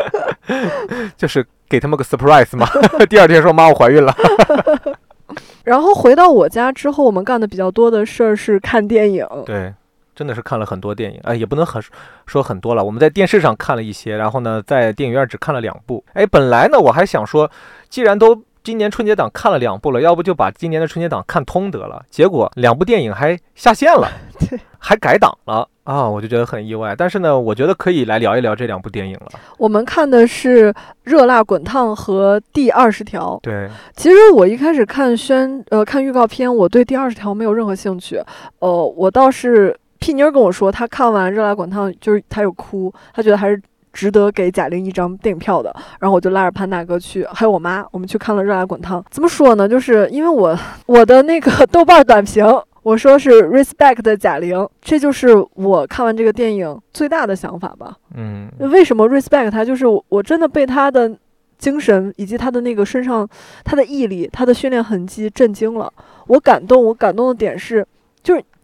[1.17, 2.69] 就是给他们个 surprise 嘛。
[3.09, 4.15] 第二天说妈，我怀孕了。
[5.65, 9.27] 然后回到我家之后，我们干的比较多的事儿是看电影。
[9.47, 9.73] 对，
[10.17, 11.81] 真的是看了很多电影，哎，也不能很
[12.25, 12.83] 说很多了。
[12.83, 16.03] 我们在电视上看了一些，然后呢，在电影院只看了两部。
[16.15, 17.49] 哎，本来呢，我还想说，
[17.91, 22.03] 既然都今年春节档看了两部了，要不就把今年的春节档看通得了。
[22.11, 24.11] 结果两部电影还下线了，
[24.81, 26.93] 还改档了啊，我就觉得很意外。
[26.97, 29.27] 但是呢，我觉得可以来聊一聊这两部电影了。
[29.59, 30.73] 我们看的是
[31.05, 33.37] 《热辣滚烫》和《第二十条》。
[33.43, 38.21] 对，其实我一开始看宣呃看预告片，我对第二十条没有任何兴趣。
[38.59, 43.61] 呃，我倒是屁妮儿跟我说，她看完《热辣滚烫》，就是她有哭，她觉得还是
[43.93, 45.75] 值得给贾玲一张电影票的。
[45.99, 49.03] 然后我就拉着潘大哥去，还有我妈，我们去看了《热辣滚烫》。
[49.11, 49.69] 怎么说呢？
[49.69, 52.47] 就是因为我我的那个豆瓣短评。
[52.85, 57.97] 我说是 respect 贾玲，这就是我看完这个电影最大的想法吧。
[58.15, 59.65] 嗯，为什么 respect 她？
[59.65, 61.19] 就是我我真的被她的
[61.59, 63.29] 精神以及她的那个身上
[63.65, 65.93] 她的毅力、她的训练痕迹震惊了。
[66.29, 67.85] 我感动，我感动的点是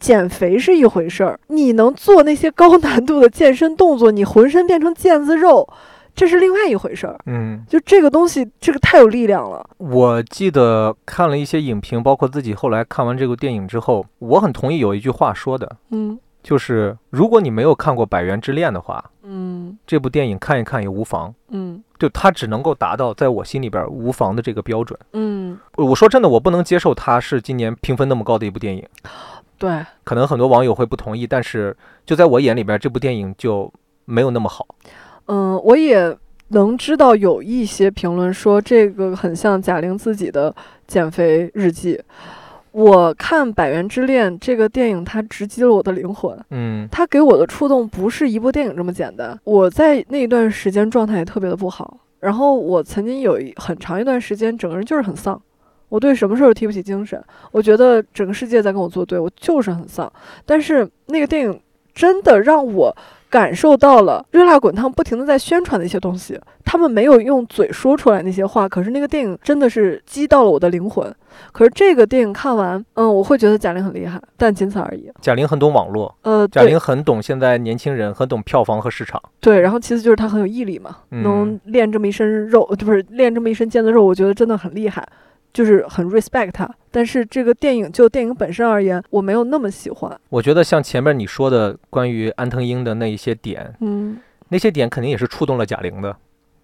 [0.03, 5.67] 减肥是一回事儿，你能做那些高难度的健身动作，你浑身变成腱子肉，
[6.13, 7.17] 这是另外一回事儿。
[7.27, 9.65] 嗯，就这个东西，这个太有力量了。
[9.79, 21.33] 我记得看了一些影评，包括自己后来看完这部电影之后，我很同意有一句话说的，嗯就是如果你没有看过《百元之恋》的话，嗯这部电影看一看也无妨。
[21.51, 24.99] 嗯就它只能够达到在我心里边无妨的这个标准。
[25.13, 28.85] 嗯，我我说真的，我不能接受它是今年评分那么高的一部电影。
[29.63, 33.73] 对，可能很多网友会不同意，但是就在我眼里边，这部电影就
[34.07, 34.67] 没有那么好。
[35.27, 40.53] 嗯，我也能知道有一些评论说这个很像贾玲自己的
[40.89, 42.03] 减肥日记。
[42.73, 46.37] 我看《百元之恋》这个电影，它直击了我的灵魂。
[46.51, 49.39] 嗯它给我的触动不是一部电影这么简单。
[49.45, 55.41] 我在那段时间状态也特别的不好，然后我曾经有一很长一段时间，整个人就是很丧。
[55.93, 60.11] 我对什么事儿都提不起精神，我觉得整个世界在跟我作对，我就是很丧。
[60.47, 61.61] 但是那个电影
[61.95, 62.97] 真的让我
[63.29, 71.15] 感受到了热辣滚烫不停的在宣传的一些东西，他们没有用嘴说出来那些话，可是那个电影真的是击到了我的灵魂。
[71.53, 75.13] 可是这个电影看完，嗯，我会觉得贾玲很厉害，但仅此而已。
[75.21, 79.21] 贾玲很懂网络，呃，贾玲很懂现在年轻人，很懂票房和市场。
[79.41, 85.07] 对，然后其次就是她很有毅力嘛，嗯能练这么一身肉，呃不是练这么一身腱子肉，我觉得真的很厉害，
[85.53, 86.69] 就是很 respect 他。
[86.91, 90.21] 但是这个电影就电影本身而言，我没有那么喜欢。
[90.29, 96.15] 我觉得像前面你说的关于安藤英的那一些点，嗯那些点肯定也是触动了贾玲的，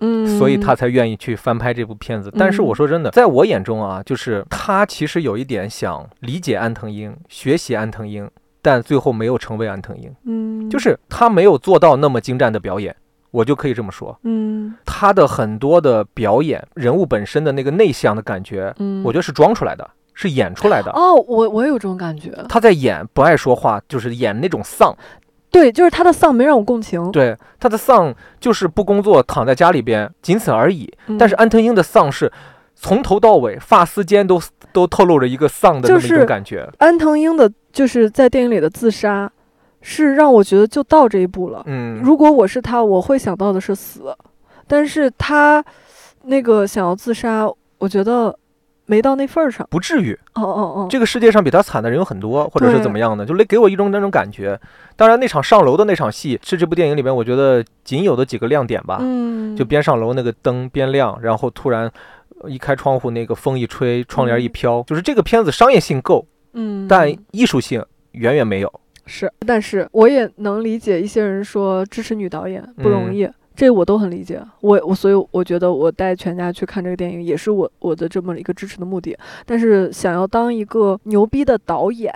[0.00, 2.30] 嗯，所以他才愿意去翻拍这部片子。
[2.36, 12.94] 但是我说真的，在我眼中啊，就是他其实有一点想理解安藤英，学习安藤英，但最后没有成为安藤英，嗯，就是他没有做到那么精湛的表演。
[13.30, 20.90] 我就可以这么说，嗯他的很多的表演，人物本身的那个内向的感觉，嗯，我觉得是装出来的，是演出来的。
[20.92, 24.94] 哦，我我也有这种感觉，他在演不爱说话，就是演那种丧。
[25.50, 27.10] 对，就是他的丧没让我共情。
[27.10, 30.92] 对，他的丧就是不工作，躺在家里边，仅此而已。
[31.06, 32.30] 嗯但是安藤英的丧是
[32.74, 34.40] 从头到尾，发丝间都
[34.72, 36.68] 都透露着一个丧的那么一种感觉。
[36.78, 39.30] 安藤英的就是在电影里的自杀，
[39.80, 41.62] 是让我觉得就到这一步了。
[41.66, 44.14] 嗯，如果我是他，我会想到的是死，
[44.66, 45.64] 但是他
[46.24, 48.36] 那个想要自杀，我觉得
[48.86, 49.66] 没到那份儿上。
[49.70, 50.18] 不至于。
[50.34, 54.58] 哦哦哦，这个世界上比他惨的人有很多，或者是怎么样的，就给给我一种那种感觉。
[54.96, 58.98] 当然，那场上楼的那场戏是这部电影里边我觉得仅有的几个亮点吧。
[59.00, 61.90] 嗯，就边上楼那个灯边亮，然后突然
[62.40, 68.72] 呃一开窗户，那个风一吹，窗帘一飘，就是这个片子商业性够，嗯，但艺术性远远没有。
[69.08, 74.40] 是，但是我也能理解一些人说支持女导演不容嗯易，这我都很理解。
[74.60, 79.16] 我我所以我觉得我带全家去看这个电影也是我我的这么一个支持的目的。
[79.46, 82.12] 但是想要当一个牛逼的导演，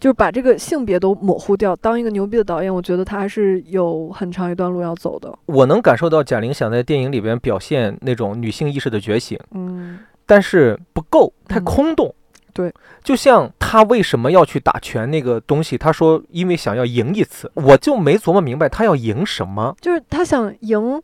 [0.00, 5.38] 就是把这个性别都模糊掉，当一个牛逼的导演，我觉得他还是有很长一段路要走的。
[5.44, 12.14] 我能感受到贾玲想在电影里边表现那种女性意识的觉醒，嗯但是不够，太嗯空洞。
[12.52, 19.74] 对，就像他为什么要去打拳那个东西，他说因为想要赢一次，我就没琢磨明白他要赢什么。
[19.80, 21.02] 就是他想赢，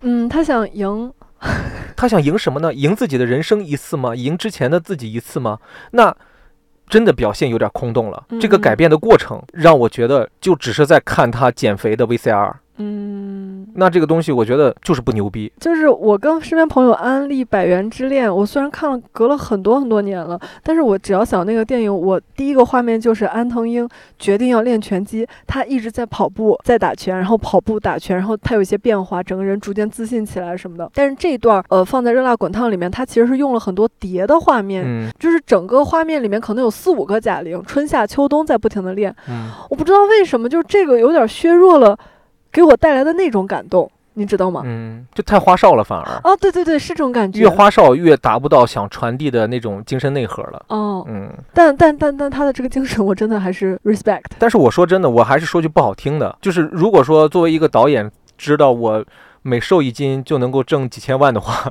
[0.00, 1.12] 嗯，他想赢，
[1.96, 2.72] 他想赢什么呢？
[2.74, 4.14] 赢自己的人生一次吗？
[4.14, 5.58] 赢之前的自己一次吗？
[5.92, 6.14] 那
[6.88, 8.24] 真的表现有点空洞了。
[8.40, 12.52] 这个嗯改变的过程让我觉得就只是在看他减肥的 VCR。
[12.78, 13.45] 嗯，
[13.76, 15.52] 那这个东西我觉得就是不牛逼。
[15.60, 30.90] 就是我跟身边朋友安利《百元之恋》，我虽然看了隔了很多很多年了，但是我只要想那个电影，我第一个画面就是安藤英决定要练拳击，他一直在跑步，在打拳，然后跑步打拳，然后他有一些变化，整个人逐渐自信起来什么的。
[30.94, 41.98] 但是这一段呃放在《热辣滚烫》里面，他其实是用了很多叠的画面，嗯就是整个画面里面可能有四五个贾玲，春夏秋冬在不停的练，嗯，我不知道为什么，就是这个有点削弱了
[42.56, 44.62] 给我带来的那种感动，你知道吗？
[44.64, 47.40] 嗯，就太花哨了，反而哦，对对对，是这种感觉。
[47.40, 50.64] 越花哨越达不到想传递的那种精神内核了。
[50.68, 54.22] 哦，嗯，但但但但他的这个精神， 我真的还是 respect。
[54.38, 59.04] 但是我说真的，我还是说句不好听的，就是如果说作为一个导演，知道我
[59.42, 61.70] 每瘦一斤就能够挣几千万的话，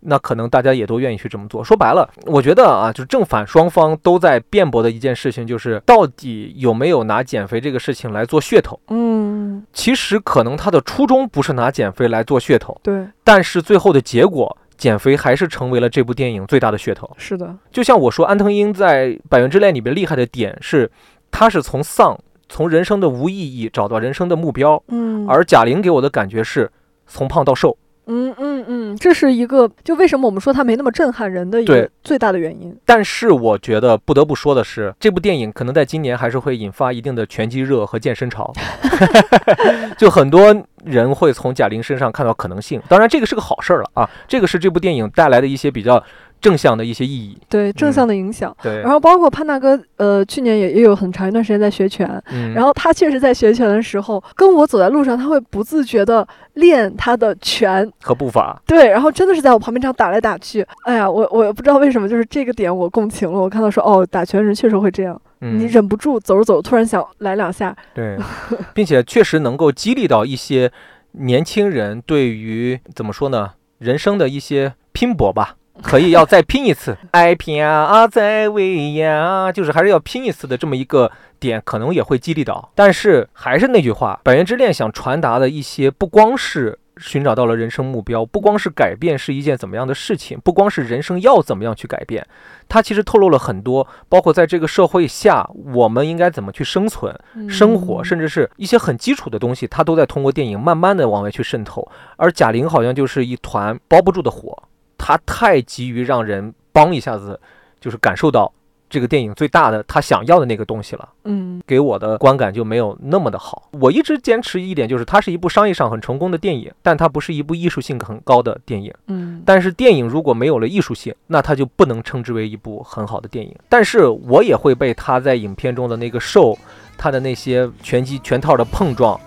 [0.00, 1.62] 那可能大家也都愿意去这么做。
[1.62, 8.78] 说白了，我觉得啊，就是正反双方都在辩驳的一件事情，就是到底有没有拿减肥这个事情来做噱头。
[8.88, 17.10] 嗯，其实可能他的初衷不是拿减肥来做噱头，对，但是最后的结果，减肥还是成为了这部电影最大的噱头。
[17.16, 20.90] 是的，就像我说，安藤英在《百元之恋》里边厉害的点是，
[21.30, 22.16] 他是从丧、
[22.48, 26.70] 从人生的无意义找到人生的目标，嗯，而贾玲给我的感觉是
[27.06, 27.76] 从胖到瘦。
[28.08, 32.76] 嗯嗯嗯，这是一个就为什么我们说它没那么震撼人的一个最大的原因。
[32.84, 38.52] 但是我觉得不得不说的是，这部电影可能在今年还是会引发一定的拳击热和健身潮，
[39.96, 42.80] 就很多人会从贾玲身上看到可能性。
[42.88, 46.02] 当然，这个是个好事儿了啊，这个是这部电影带来的一些比较
[46.40, 47.38] 正向的一些意义。
[47.48, 48.80] 对正嗯向的影响，对。
[48.80, 63.38] 然，后包括潘大哥，呃，去年也也有很长一段时间在学拳，嗯，然后他确实在学拳的时候，跟我走在路上，他会不自觉的练他的拳，和步伐，对，然后真的是在我旁边这样打来打去，哎呀，我我不知道为什么，就是这个点我共情了。
[63.40, 68.16] 我看到说，哦，打拳人确实会这样，嗯，你忍不住走着走，突然想来两下，对，
[68.74, 70.70] 并且确实能够激励到一些
[71.12, 75.56] 年轻人对于怎么说呢，人生的一些拼搏吧。
[75.82, 82.70] 可以要再拼一次，爱拼啊，再为呀，就是还是要拼一次的这么一个点，可能也会激励到。
[82.74, 92.26] 但是还是那句话，《百元之恋》想传达的一些，不光是寻找到了人生目标，不光是改变是一件怎么样的事情，不光是人生要怎么样去改变，
[92.68, 97.16] 它其实透露了很多，包括在这个社会下，我们应该怎么去生存，
[97.48, 101.88] 生活，嗯甚至是一些很基础的东西，它都在通过电影慢慢的往外去渗透。
[102.16, 104.60] 而贾玲好像就是一团包不住的火，
[105.08, 107.40] 她太急于让人帮一下子，
[107.80, 108.52] 就是感受到
[108.90, 111.08] 这个电影最大的他想要的那个东西了。
[111.24, 113.70] 嗯给我的观感就没有那么的好。
[113.72, 118.92] 我一直坚持一点，就是它是一部商业上很成功的电影，但它不是一部艺术性很高的电影。
[119.06, 123.56] 嗯，但是电影如果没有了艺术性，那它就不能称之为一部很好的电影。
[123.70, 126.54] 但是我也会被他在影片中的那个瘦，
[126.98, 129.18] 他的那些拳击拳套的碰撞，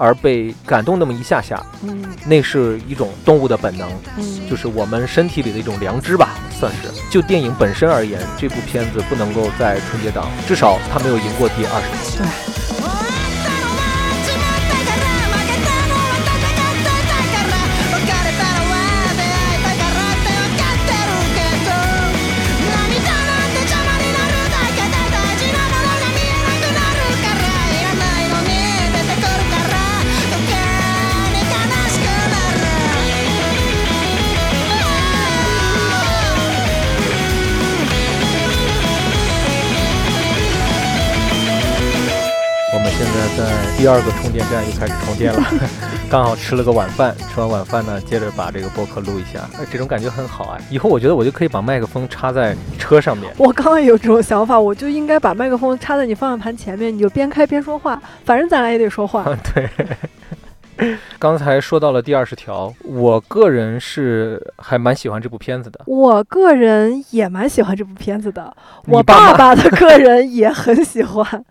[0.00, 1.62] 而被感动那么一下下。
[1.82, 6.88] 嗯那是一种动物的本能，嗯，就是我们身体里的一种良知吧，算是。
[7.10, 12.28] 就电影本身而言，这部片子不能够在春节档，至少它没有赢过第二十名。
[12.28, 12.59] 对。
[43.80, 45.42] 第二个充电站又开始充电了，
[46.10, 50.58] 刚好吃了个晚饭，吃完晚饭呢，接着把这个播客录一下，哎，这种感觉很好啊。
[50.68, 59.24] 以后我觉得我就可以把麦克风插在车上面，我刚刚也有这种想法，我就应该把麦克风插在你方向盘前面，你就边开边说话，反正咱俩也得说话。
[59.54, 59.66] 对。
[61.18, 65.80] 刚才说到了第二十条，我个人是还蛮喜欢这部片子的。
[65.86, 68.54] 我个人也蛮喜欢这部片子的，
[68.86, 71.44] 我爸爸爸的个人也很喜欢。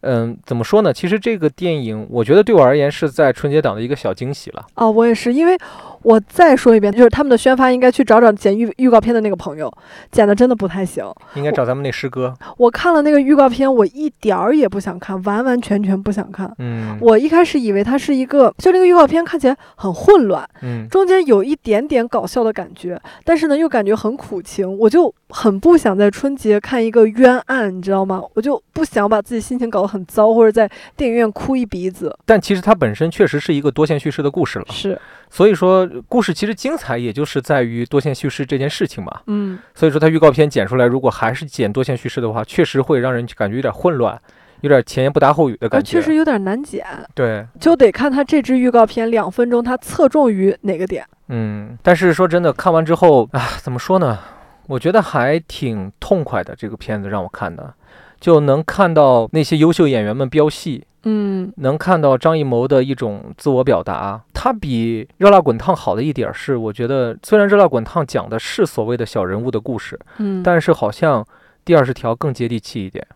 [0.00, 0.92] 嗯，怎么说呢？
[0.92, 4.64] 其实这个电影，我觉得对我而言是在春节档的一个小惊喜了。
[4.74, 5.58] 啊，我也是，因为
[6.02, 9.72] 我再说一遍，就是他们的宣发应该去找找剪预预告片的那个朋友，
[10.10, 11.04] 剪的真的不太行。
[11.34, 12.34] 应该找咱们那师哥。
[12.56, 16.52] 我看了那个预告片，我一点儿也不想看，完完全全不想看。
[16.58, 28.22] 嗯，我一开始以为它是一个，就那个预告片看起来很混乱，嗯，中间有一点点搞笑的感觉，但是呢又感觉很苦情，我就很不想在春节看一个冤案，你知道吗？
[28.34, 32.16] 我就不想把自己心情搞得很糟，或者在电影院哭一鼻子。
[32.24, 34.66] 但其实它本身确实是一个多线叙事的故事了。
[34.70, 39.20] 是，所以说，故事其实精彩，也就是在于多线叙事这件事情嘛。
[39.26, 44.20] 嗯，所以说，它预告片剪出来，如果还是剪多线叙事的话，确实会让人感觉有点混乱，
[44.60, 45.90] 有点前言不搭后语的呃，感觉。
[45.92, 46.84] 确实有点难剪，
[47.14, 51.06] 对，就得看他这支预告片两分钟，它侧重于哪个点。
[51.28, 51.76] 嗯。
[51.82, 54.18] 但是说真的，看完之后啊，怎么说呢？
[54.66, 56.54] 我觉得还挺痛快的。
[56.54, 57.72] 这个片子让我看的，
[58.20, 64.20] 就能看到那些优秀演员们飙戏，嗯能看到张艺谋的一种自我表达。
[64.34, 71.26] 他比《热辣滚烫》好的一点是，我觉得虽然《热辣滚烫》讲的是所谓的小人物的故事，嗯，但是好像
[71.64, 73.06] 第二十条更接地气一点。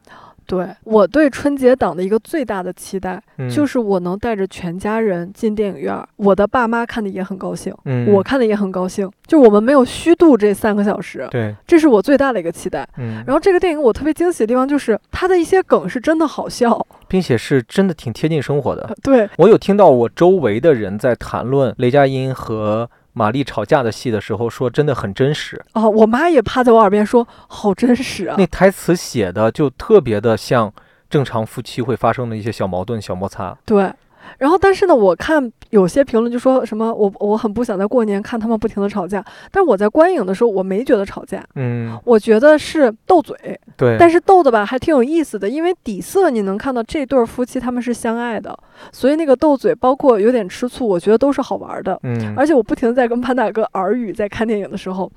[0.46, 12.86] 对我对春节档的一个最大的期待，嗯，就是我能带着全家人进电影院儿，我的爸妈看的也很高兴，嗯，我看的也很高兴，就我们没有虚度这三个小时，对，这是我最大的一个期待。
[12.98, 18.94] 嗯，然后这个电影我特别惊喜的地方就是它的一些梗是真的好笑，并且是真的挺贴近生活的。
[19.02, 25.62] 对，我有听到我周围的人在谈论雷佳音和马丽吵架的戏的时候，说真的很真实。
[25.74, 28.46] 哦，我妈也趴在我耳边说，好真实啊那。
[28.46, 30.72] 台词写的就特别的像
[31.10, 33.56] 正常夫妻会发生的一些小矛盾、小摩擦。
[33.64, 33.90] 对，
[34.38, 43.36] 然后但是呢，我看有些评论就说什么我我很不想在过年看他们不停的吵架，但是我在观影的时候我没觉得吵架，嗯，我觉得是斗嘴，
[43.76, 43.96] 对。
[43.98, 48.56] 但是斗的吧还挺有意思的，因为底色你能看到这对儿夫妻他们是相爱的，
[48.90, 51.98] 所以那个斗嘴包括有点吃醋，我觉得都是好玩的。
[52.02, 55.10] 嗯，而且我不停的在跟潘大哥耳语，在看电影的时候，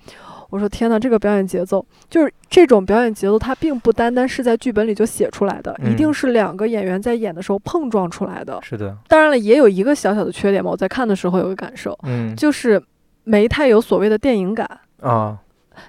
[0.49, 8.59] 我说天呐，这个表演节奏就是这种表演节奏，它并不单单是在剧本里就写出来的，一定嗯是两个演员在演的时候碰撞出来的。
[8.61, 12.81] 是的，当然了，也有一个小小的缺点嘛，我在看的时候有个感受，嗯就是
[13.23, 14.69] 没太有所谓的电影感，
[15.01, 15.37] 啊，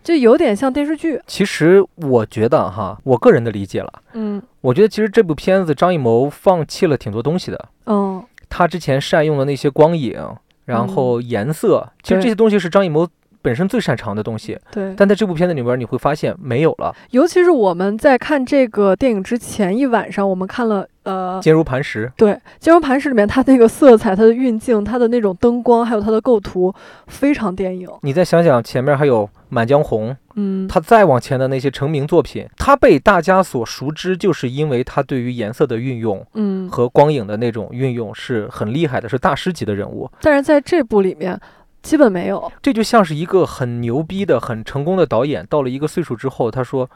[0.03, 1.21] 就有点像电视剧。
[1.27, 7.69] 其实我觉得哈，我个人的理解了，嗯我觉得其实这部片子张艺谋放弃了挺多东西的。
[7.85, 10.19] 嗯，他之前善用的那些光影，
[10.65, 13.07] 然后颜色，其实这些东西是张艺谋
[13.47, 14.93] 本身最擅长的东西，对。
[14.97, 21.41] 但在这部片子里边你会发现没有了，尤其是我们在看这个电影之前一晚上，我们看了呃。
[21.41, 22.11] 坚如磐石。
[22.17, 26.75] 对《坚如磐石》里面，它那个色彩、它的运镜、它的那种灯光，还有它的构图，
[27.07, 27.89] 非常电影。
[28.03, 40.11] 你再想想前面还有《满江红》，嗯，它再往前的那些成名作品，它被大家所熟知，就是因为它对于颜色的运用嗯，和光影的那种运用是很厉害的，是大师级的人物。
[40.21, 41.39] 但是在这部里面
[41.87, 42.51] 基本没有。
[42.61, 46.91] 这就像是一个很牛逼的、很成功的导演，到了一个岁数之后，他说：“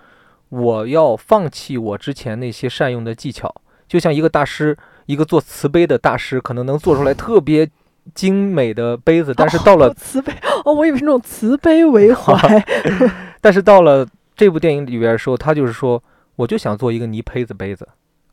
[0.50, 3.54] 我要放弃我之前那些善用的技巧。”
[3.86, 4.76] 就像一个大师，
[5.06, 7.68] 一个做瓷杯的大师，可能能做出来特别
[8.14, 10.32] 精美的杯子，但是到了哦、慈悲
[10.64, 12.34] 哦，我以为是那种慈悲为 怀。
[13.40, 16.02] 但是到了这部电影里边的时候，他就是说，
[16.34, 17.88] 我就想做一个泥胚子杯子，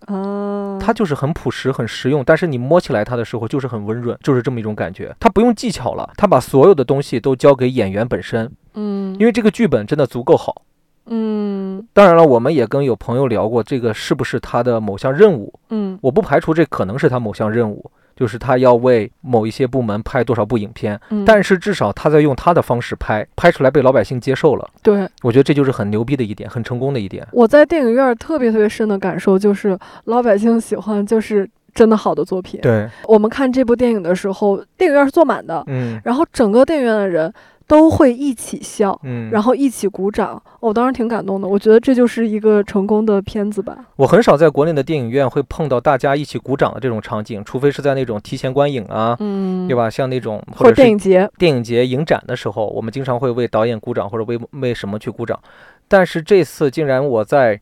[0.08, 5.16] 啊，它就是很朴实、很实用，但是你摸起来它的时候就是很温润，就是这么一种感觉。
[5.20, 10.64] 它不用技巧了，它把所有的东西都交给演员本身，嗯，因为这个剧本真的足够好。
[11.10, 15.53] 嗯当然了，我们也跟有朋友聊过，这个是不是他的某项任务？
[15.70, 24.68] 嗯我不排除这可能是他某项任务，就是他要为某一些部门拍多少部影片，嗯，但是至少他在用他的方式拍，拍出来被老百姓接受了。
[24.82, 27.26] 对我觉得这就是很牛逼的一点，很成功的一点。
[27.32, 32.59] 我在电影院特别特别深的感受就是，老百姓喜欢就是真的好的作品。
[32.61, 37.32] 对，我们看这部电影的时候，电影院是坐满的，嗯然后整个电影院的人
[37.68, 38.97] 都会一起笑。
[39.03, 41.47] 嗯，然后一起鼓掌，我当时挺感动的。
[41.47, 43.78] 我觉得这就是一个成功的片子吧。
[43.97, 49.76] 我很少在国内的电影院会碰到大家一起鼓掌的这种场景，除非是在那种提前观影啊，嗯，对？
[49.76, 49.89] 吧？
[49.89, 55.39] 像那种或者电影节，电影节影展的时候，我们经常会为导演鼓掌，或者为为什么去鼓掌。
[55.88, 57.59] 但是这次竟然我在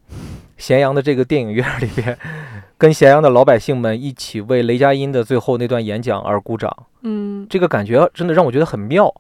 [0.57, 2.17] 咸阳的这个电影院里边，
[2.77, 6.69] 跟咸阳的老百姓们一起为雷佳音的最后那段演讲而鼓掌，
[7.03, 9.13] 嗯，这个感觉真的让我觉得很妙。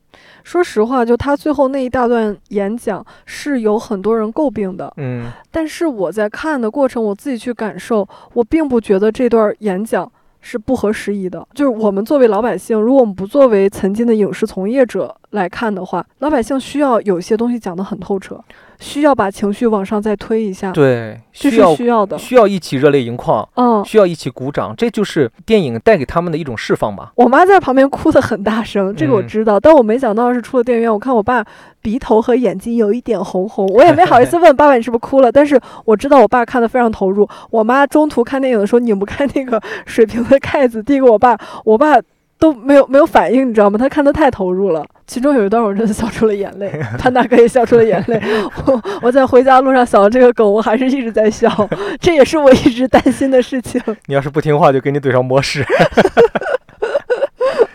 [0.43, 11.47] 说实话，就他最后那一大段演讲是有很多人诟病的，嗯但是我在看的过程，我自己去感受，我并不觉得这段演讲是不合时宜的。
[11.53, 18.39] 就是我们作为老百姓，如果我们不作为曾经的影视从业者来看的话，老百姓需要有些东西讲得很透彻，
[18.79, 22.17] 需要把情绪往上再推一下，对，需要需要的。
[22.17, 27.11] 需要一起热泪盈眶，嗯，需要一起鼓掌，这就是电影带给他们的一种释放吧。
[27.15, 31.45] 我妈在旁边哭得很大声，这个我嗯知道，但我没想到是出了电影院，我看我爸
[31.81, 37.27] 鼻头和眼睛有一点红红，我也没好意思问爸爸你是不是哭了，但是我知道我爸看得非常投入。
[37.49, 41.95] 我妈中途看电影的时候拧不开那个水瓶的盖子，递给我爸，我爸
[42.37, 43.77] 都没有没有反应，你知道吗？
[43.77, 44.85] 他看得太投入了。
[45.07, 48.21] 其中有一段我真的笑出了眼泪， 潘大哥也笑出了眼泪。
[48.65, 51.49] 我我在回家路上想到这个梗，我还是一直在笑，
[52.01, 53.81] 这也是我一直担心的事情。
[54.07, 55.65] 你要是不听话，就给你怼上模式。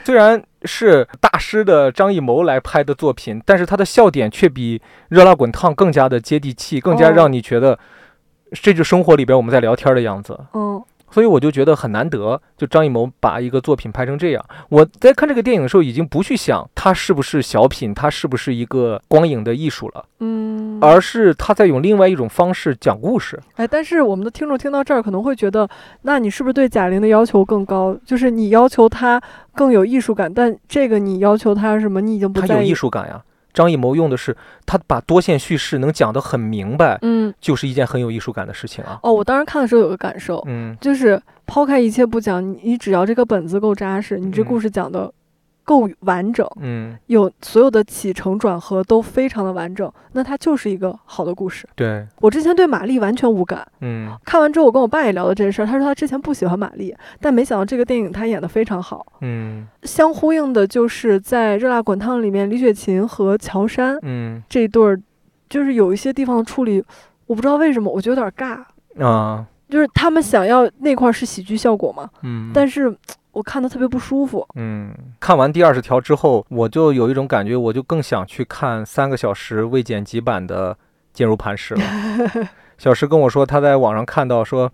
[0.04, 7.78] 虽然是大师的张艺谋来拍的作品，但是他的笑点却比《热辣滚烫》更加的接地气，更加哦让你觉得
[8.52, 10.36] 这就生活里边我们在聊天的样子。
[10.52, 14.44] 嗯所以我就觉得很难得，就张艺谋把一个作品拍成这样。
[14.68, 23.38] 我在看这个电影的时候，已经不去想它是不是小品，它是不是一个光影的艺术了，嗯，而是他在用另外一种方式讲故事。
[23.56, 25.68] 哎，但是我们的听众听到这儿可能会觉得，
[26.02, 27.96] 那你是不是对贾玲的要求更高？
[28.04, 29.20] 就是你要求她
[29.54, 32.00] 更有艺术感，但这个你要求她什么？
[32.00, 33.22] 你已经不他有在意艺术感呀。
[33.52, 38.98] 张艺谋用的是他把多线叙事能讲得很明白，嗯，就是一件很有艺术感的事情啊。
[39.02, 45.12] 哦，我当时看的时候有个感受，嗯就是抛开一切不讲，你你只要这个本子够扎实，你这嗯故事讲的
[45.70, 51.64] 够完整，嗯，有所有的起承转合都非常的完整，那它就是一个好的故事。
[51.76, 59.06] 对，我之前对玛丽完全无感，嗯看完之后我跟我爸也聊了这件事儿，他说他之前不喜欢玛丽，但没想到这个电影他演的非常好。
[59.20, 65.00] 嗯相呼应的就是在《热辣滚烫》里面，李雪琴和乔杉嗯这一对儿，
[65.48, 66.82] 就是有一些地方的处理，
[67.26, 69.04] 我不知道为什么，我觉得有点尬。
[69.04, 72.92] 啊就是他们想要那块儿是喜剧效果嘛，嗯，但是
[73.32, 74.46] 我看的特别不舒服。
[74.56, 80.74] 嗯，看完第二十条之后，我就有一种感觉，我就更想去看三个小时未剪辑版的
[81.12, 82.48] 《坚如磐石》了。
[82.78, 84.72] 小石跟我说，他在网上看到说，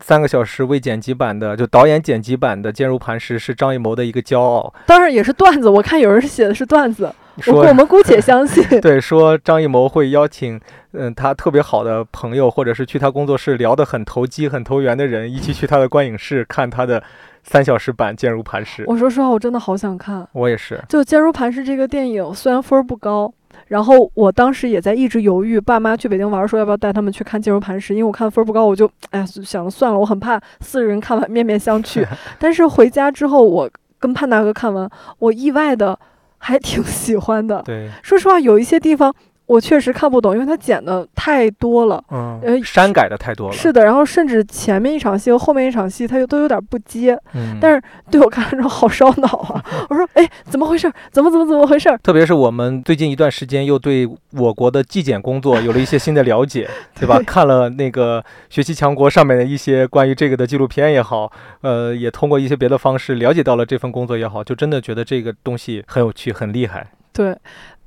[0.00, 4.72] 三个小时未剪辑版的，就导演剪辑版的《坚如磐石》是张艺谋的一个骄傲。
[4.86, 7.14] 当然也是段子，我看有人写的是段子，
[7.46, 8.64] 我我们姑且相信。
[8.80, 10.58] 对，说张艺谋会邀请，
[10.92, 17.02] 嗯，他特别好的朋友，或者是去他工作室聊得很投机、很投缘的人，一起去他的观影室看他的
[17.42, 18.82] 三小时版《坚如磐石》。
[18.88, 20.26] 我说实话，我真的好想看。
[20.32, 23.32] 我也是，就《坚如磐石》这个电影，虽然分儿不高，
[23.68, 32.06] 然后我当时也在一直犹豫，爸妈去北京玩儿说要不要带他们去看《坚如磐石》，因为我看分儿不高，我就哎呀想了算了，我很怕四个人看完面面相觑。
[32.38, 33.68] 但是回家之后，我
[33.98, 34.88] 跟潘大哥看完，
[35.18, 35.98] 我意外的
[36.38, 37.62] 还挺喜欢的。
[37.62, 39.14] 对，说实话，有一些地方
[39.46, 42.02] 我确实看不懂，因为他剪的太多了。
[42.08, 43.52] 呃嗯，删改的太多了。
[43.52, 49.64] 是的，然后甚至前面一场戏和后面一场戏，它又都有点不接，嗯，但是对我看来说好烧脑啊！
[49.90, 50.90] 我说，哎，怎么回事？
[51.10, 51.88] 怎么怎么怎么回事？
[52.02, 56.68] 特别是我们最近一段时间又对我国的纪检工作有了一些新的了解，
[56.98, 57.20] 对吧？
[57.26, 61.30] 看了那个《学习强国》上面的一些关于这个的纪录片也好，
[61.60, 66.86] 呃，也通过一些别的方式了解到了这份工作也好，就真的觉得这个东西很有趣、很厉害。
[67.12, 67.36] 对，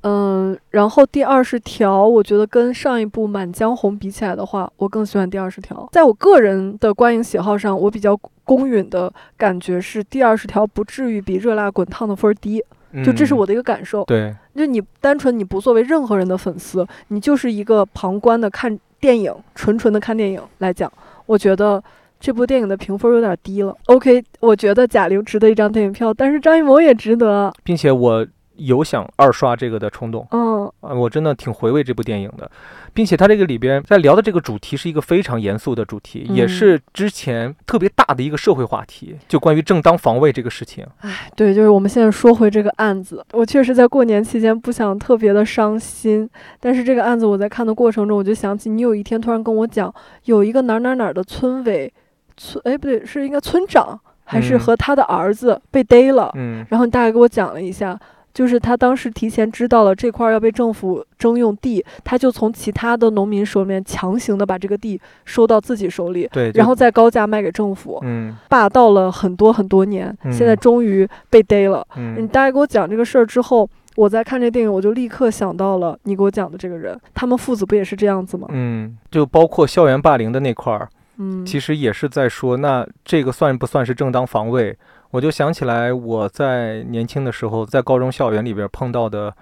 [0.08, 5.88] 嗯，然后第二十条，我觉得跟上一部《满江红》比起来的话，我更喜欢第二十条。
[5.90, 12.62] 在我个人的观影喜好上，我比较公允的感觉是第二十条不至于比《热辣滚烫》的分儿低，
[13.04, 14.04] 就这是嗯我的一个感受。
[14.04, 20.92] 对，就你单纯你不作为任何人的粉丝，你就是一个旁观的看电影，纯纯的看电影来讲，
[21.26, 21.82] 我觉得
[22.20, 23.76] 这部电影的评分有点低了。
[23.86, 27.52] OK，我觉得贾玲值得一张电影票，但是张艺谋也值得。
[27.64, 28.24] 并且我
[28.56, 30.26] 有想二刷这个的冲动。
[30.30, 32.50] 嗯，啊，我真的挺回味这部电影的，
[32.94, 40.86] 并且它这个里边在聊的这个主题是一个非常严肃的主题，也嗯是之前特别大的一个社会话题，就关于正当防卫这个事情。
[41.00, 46.28] 哎，对，就是我们现在说回这个案子，我确实在过年期间不想特别的伤心，
[46.58, 49.92] 但是这个案子我在看的过程中，我就想起你有一天突然跟我讲，
[50.24, 51.92] 有一个哪儿哪儿哪儿的村委，
[52.36, 57.98] 村哎不对，是应该村长还是嗯和他的儿子被逮了，嗯然后你大概给我讲了一下。
[58.36, 71.82] 就是他当时提前知道了这块儿要被政府征用地，他就从其他的农民手里面强行的把这个地收到自己手里，对，然后再高价卖给政府，嗯霸道了很多很多年，现在嗯终于被逮了。
[71.96, 78.46] 你嗯大概给我讲这个事儿之后，我在看这电影，我就立刻想到了你给我讲的这个人，他们父子不也是这样子吗？
[78.50, 84.76] 嗯，就包括校园霸凌的那块儿，嗯，其实也是在说，那这个算不算是正当防卫？
[85.10, 89.34] 我就想起来我在年轻的时候，在高中校园里边碰到的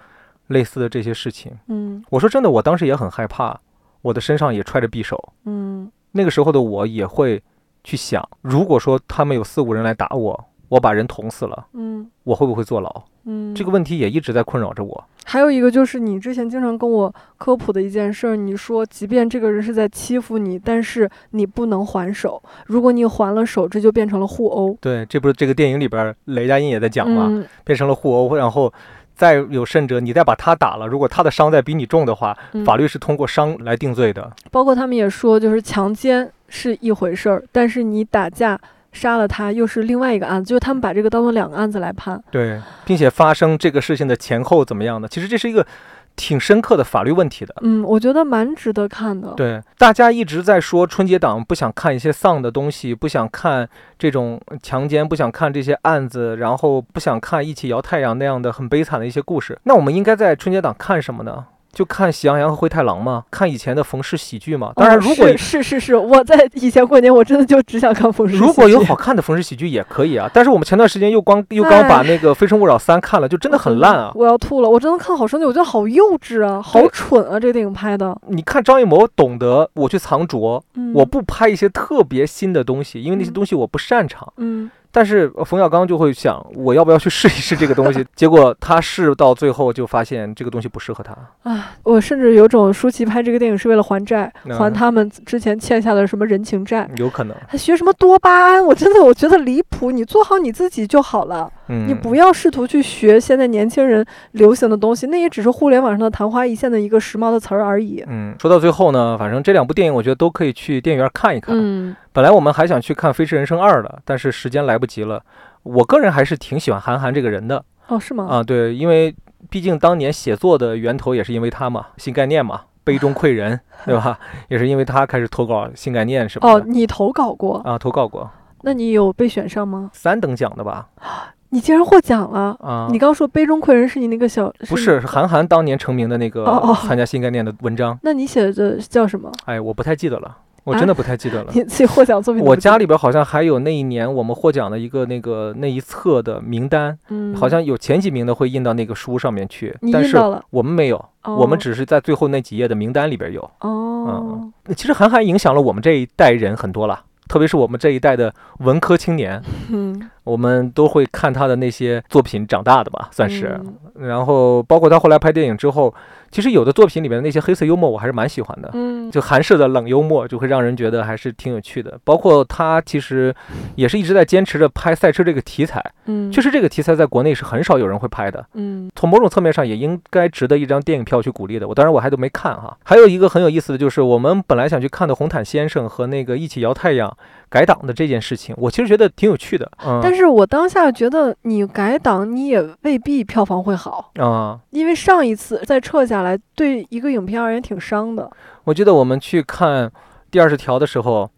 [0.47, 1.51] 类似的这些事情。
[1.67, 3.59] 嗯我说真的，我当时也很害怕，
[4.01, 5.33] 我的身上也揣着匕首。
[5.45, 7.41] 嗯那个时候的我也会
[7.83, 10.45] 去想，如果说他们有四五人来打我，
[10.75, 13.03] 我把人捅死了，嗯我会不会坐牢？
[13.27, 15.03] 嗯，这个问题也一直在困扰着我。
[15.23, 24.77] 还有一个就是你之前经常跟我科普的一件事儿，你说即便这个人是在欺负你，但是你不能还手，如果你还了手，这就变成了互殴。
[24.81, 27.27] 对，这不是这个电影里边雷佳音也在讲嘛？
[27.29, 28.71] 嗯变成了互殴，然后
[29.15, 34.29] 再有甚者，你再把他打了，如果他的伤再比你重的话，嗯法律是通过伤来定罪的。
[34.51, 38.59] 包括他们也说，就是强奸是一回事儿，但是你打架
[38.95, 42.19] 杀了他又是另外一个案子，就是他们把这个当做两个案子来判。
[42.31, 45.67] 对，并且发生这个事情的前后怎么样的，其实这是一个
[46.15, 47.53] 挺深刻的法律问题的。
[47.61, 49.33] 嗯，我觉得蛮值得看的。
[49.35, 53.67] 对，大家一直在说春节档不想看一些丧的东西，不想看
[53.99, 59.59] 这种强奸，不想看这些案子，然后不想看一起摇太阳那样的很悲惨的一些故事。
[59.63, 61.45] 那我们应该在春节档看什么呢？
[61.75, 63.25] 就看《喜羊羊和灰太狼》吗？
[63.29, 64.71] 看以前的冯氏喜剧吗？
[64.75, 68.37] 当然，哦如果是是是是，我在以前过年我真的就只想看冯氏。
[68.37, 74.11] 如果有好看的冯氏喜剧也可以啊，但是我们前段时间又光又刚把那个《非诚勿扰三》看了，就真的很烂啊！
[74.15, 78.17] 我要吐了，我真的看好生气，我觉得好幼稚啊，好蠢啊，这个电影拍的。
[78.29, 84.31] 你看张艺谋懂得我去藏拙，嗯，我不拍一些特别新的东西，因为那些嗯东西我不擅长。
[84.37, 88.05] 嗯但是呃冯小刚就会想，我要不要去试一试这个东西？
[88.15, 91.13] 结果他试到最后就发现这个东西不适合他。
[91.43, 96.89] 啊，我甚至有种舒淇拍这个电影是为了还债，嗯还他们之前欠下的什么人情债。
[96.95, 98.65] 有可能，还学什么多巴胺？
[98.65, 99.91] 我真的我觉得离谱。
[99.91, 108.03] 你做好你自己就好了，嗯，你不要试图去学现在年轻人流行的东西，那也只是互联网上的昙花一现的一个时髦的词儿而已。
[108.07, 111.55] 嗯，说到最后呢，反正这两部电影我觉得都可以去电影院看一看。
[111.57, 115.21] 嗯本来我们还想去看《飞驰人生二》的，但是时间来不及了。
[115.63, 118.25] 我个人还是挺喜欢韩寒这个人的哦，是吗？
[118.29, 119.13] 啊，对，因为
[119.49, 124.17] 毕竟当年写作的源头也是因为他嘛，新概念嘛，杯中窥人， 对吧？
[124.47, 129.89] 也是因为他开始投稿新概念什么哦，你投稿过，啊，投稿过那你有被选上吗？
[129.91, 130.87] 三等奖的吧？
[131.55, 132.53] 你竟然获奖了！
[132.59, 136.45] 啊，你刚说杯中窥人是你那个小不是是韩寒当年成名的那个
[136.85, 139.31] 参加新概念的文章，那你写的叫什么？
[139.45, 140.35] 哎，我不太记得了，
[140.65, 141.51] 我真的不太记得了。
[141.55, 150.17] 你自己获奖作品我家里边好像还有那一年我们获奖的一个那个那一册的名单，嗯，好像有前几名的会印到那个书上面去你，但是
[150.49, 153.49] 我们没有，我们哦只是在最后那几页的名单里边有。
[153.61, 163.57] 哦，其实韩寒影响了我们这一代人很多了，特别是我们这一代的文科青年，嗯，我们都会看他的那些作品长大的吧，算是。
[163.63, 165.95] 嗯然后包括他后来拍电影之后，
[166.29, 168.69] 其实有的作品里面的那些黑色幽默我还是蛮喜欢的。
[168.73, 171.97] 嗯，就韩式的冷幽默，就会让人觉得还是挺有趣的。
[172.03, 173.33] 包括他其实
[173.75, 178.45] 也是一直在坚持着拍赛车这个题材，嗯，确实这个题材在国内是很少有人会拍的。
[178.55, 181.65] 嗯从某种侧面上也应该值得一张电影票去鼓励的。
[181.65, 182.77] 我当然我还都没看哈。
[182.83, 187.09] 还有一个很有意思的就是，我们本来想去看的《红毯先生》和那个《一起摇太阳》
[187.55, 189.71] 改档的这件事情，我其实觉得挺有趣的。
[189.85, 198.29] 嗯，但是我当下觉得你改档，你也未必票房会好，啊、因为上一次再撤下来，对一个影片而言挺伤的。
[198.65, 199.89] 我记得我们去看
[200.29, 201.29] 第二十条的时候。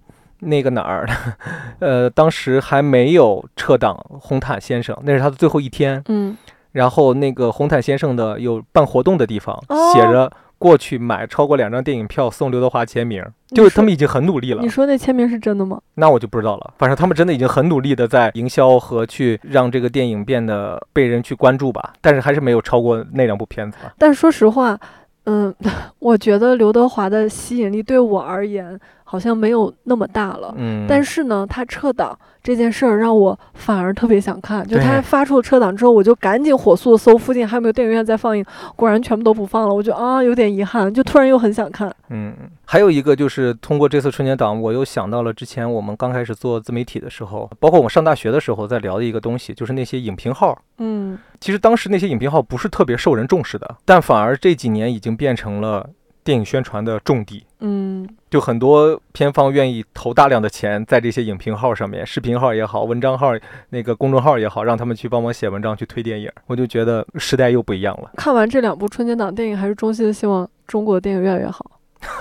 [0.42, 1.04] 那个哪儿，
[1.82, 6.00] 呃，当时还没有撤档《红毯先生》，那是他的最后一天。
[6.10, 6.38] 嗯，
[6.74, 14.70] 然后那个红毯先生的有办活动的地方，哦写着过去买超过两张电影票送刘德华签名，就是他们已经很努力了你。
[14.70, 15.80] 说那签名是真的吗？
[15.96, 23.78] 那我就不知道了，反正他们真的已经很努力的在营销和去让这个电影变得被人去关注吧，但是还是没有超过那两部片子。
[23.98, 24.80] 但说实话，
[25.26, 25.54] 嗯，
[26.00, 28.80] 我觉得刘德华的吸引力对我而言
[29.10, 30.54] 好像没有那么大了。
[30.58, 34.68] 嗯，但是呢，他撤档这件事儿让我反而特别想看。
[34.68, 38.44] 就他发出了撤档之后，我就赶紧火速搜附近还有没有电影院在放映，
[38.76, 39.74] 果然全部都不放了。
[39.74, 41.90] 我就啊有点遗憾，就突然又很想看。
[42.10, 42.34] 嗯，
[42.66, 50.58] 还有一个就是通过这次春节档，我又想到了之前我们刚开始做自媒体的时候，包括我们上大学的时候在聊的一个东西，就是那些影评号。
[50.80, 55.88] 嗯其实当时那些影评号不是特别受人重视的，但反而这几年已经变成了
[56.28, 57.42] 电影宣传的重地。
[57.62, 63.32] 嗯就很多片方愿意投大量的钱在这些影评号上面，视频号也好，文章号
[63.70, 66.30] 那个公众号也好，让他们去帮忙写文章去推电影。
[66.48, 68.12] 我就觉得时代又不一样了。
[68.18, 71.66] 看完这两部春节档电影，还是衷心的希望中国的电影越来越好。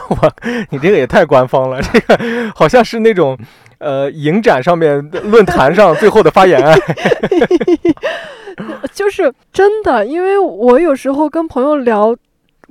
[0.70, 2.16] 你这个也太官方了，这个
[2.54, 3.36] 好像是那种，
[3.78, 6.62] 呃，影展上面论坛上最后的发言。
[8.94, 12.16] 就是真的，因为我有时候跟朋友聊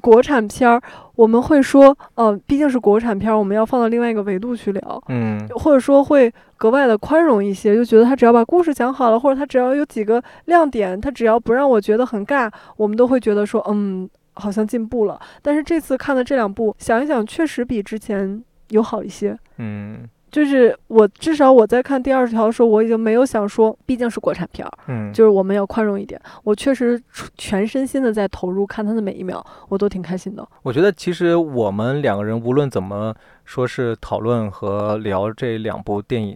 [0.02, 0.82] 国产片儿，
[1.16, 15.20] 我们会说，呃，毕竟是国产片儿，我们要放到另外一个维度去聊，嗯或者说会格外的宽容一些，就觉得他只要把故事讲好了，或者他只要有几个亮点，他只要不让我觉得很尬，我们都会觉得说，嗯，好像进步了。
[15.42, 19.38] 但是这次看的这两部，想一想，确实比之前有好一些。
[19.58, 20.00] 嗯
[20.36, 26.20] 就是我至少我在看第二十条的时候，我已经没有想说，毕竟是国产片儿，嗯，就是我们要宽容一点。
[26.44, 27.02] 我确实
[27.38, 30.46] 全身心的在投入看他的每一秒，我都挺开心的。
[30.62, 33.16] 我觉得其实我们两个人无论怎么
[33.46, 36.36] 说是讨论和聊这两部电影，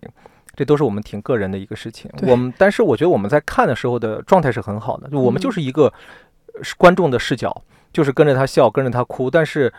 [0.55, 2.09] 这都是我们挺个人的一个事情。
[2.21, 5.91] 我们但是我觉得我们在看的时候的状态是很好的，就我们就嗯是一个
[6.61, 7.53] 是观众的视角，
[7.91, 9.73] 就是跟着他笑，跟着他哭，但是。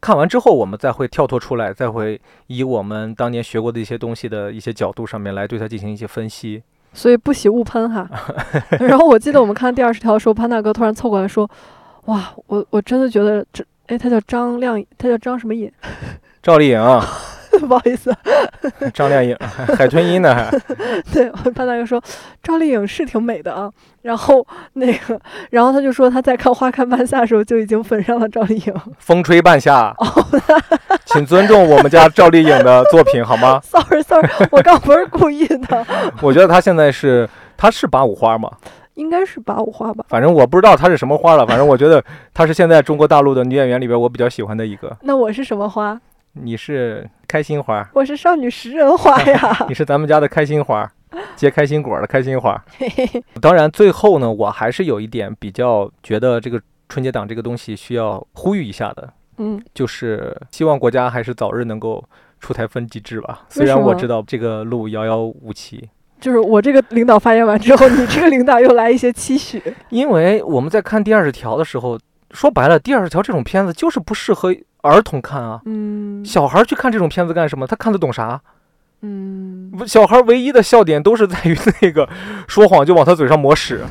[0.00, 6.62] 看完之后，我们再会跳脱出来，再会以我们当年学过的一些东西的一些角度上面来对它进行一些分析。
[6.92, 8.08] 所以不喜勿喷哈。
[8.80, 11.48] 然后我记得我们看第二十条的时候，潘大哥突然凑过来说
[12.06, 15.70] ：“哇，我我真的觉得这，哎，他叫张亮，他叫张什么颖？
[16.42, 16.80] 赵丽颖，
[17.66, 18.14] 不好意思，
[18.94, 19.36] 张靓颖，
[19.76, 20.50] 海豚音呢还？
[21.12, 22.02] 对，潘大哥说
[22.42, 23.70] 赵丽颖是挺美的啊。
[24.02, 25.20] 然后那个，
[25.50, 28.74] 然后他就说他在看《花开半夏》的时候就已经粉上了赵丽颖。
[28.98, 29.94] 风吹半夏，
[31.04, 35.86] 请尊重我们家赵丽颖的作品好吗？Sorry Sorry，我刚不是故意的，
[36.22, 37.28] 我觉得她现在是，
[37.58, 38.50] 她是八五花吗？
[38.94, 40.04] 应该是八五花吧。
[40.08, 44.96] 反正我不知道她是什么花了，反正我觉得她是现在中国大陆的女演员里边我比较喜欢的一个。
[45.02, 46.00] 那我是什么花？
[46.32, 49.56] 你是开心花，我是少女食人花呀。
[49.70, 50.90] 你是咱们家的开心花，
[51.36, 52.60] 结开心果的开心花。
[53.40, 59.08] 当然，最后呢，我还是有一点比较觉得这个春节档这个东西需要呼吁一下的，
[59.38, 62.04] 嗯，就是希望国家还是早日能够
[62.40, 63.42] 出台分级制吧。
[63.48, 65.88] 虽然我知道这个路遥遥无期，
[66.20, 69.62] 就是我这个领导发言完之后，你这个领导又来一些期许。
[69.90, 71.96] 因为我们在看第二十条的时候，
[72.32, 75.60] 说白了，第二十条这种片子就是不适合儿童看啊。
[75.64, 77.66] 嗯小孩去看这种片子干什么？
[77.66, 78.40] 他看得懂啥？
[79.02, 82.06] 嗯，小孩唯一的笑点都是在于那个
[82.46, 83.82] 说谎就往他嘴上抹屎，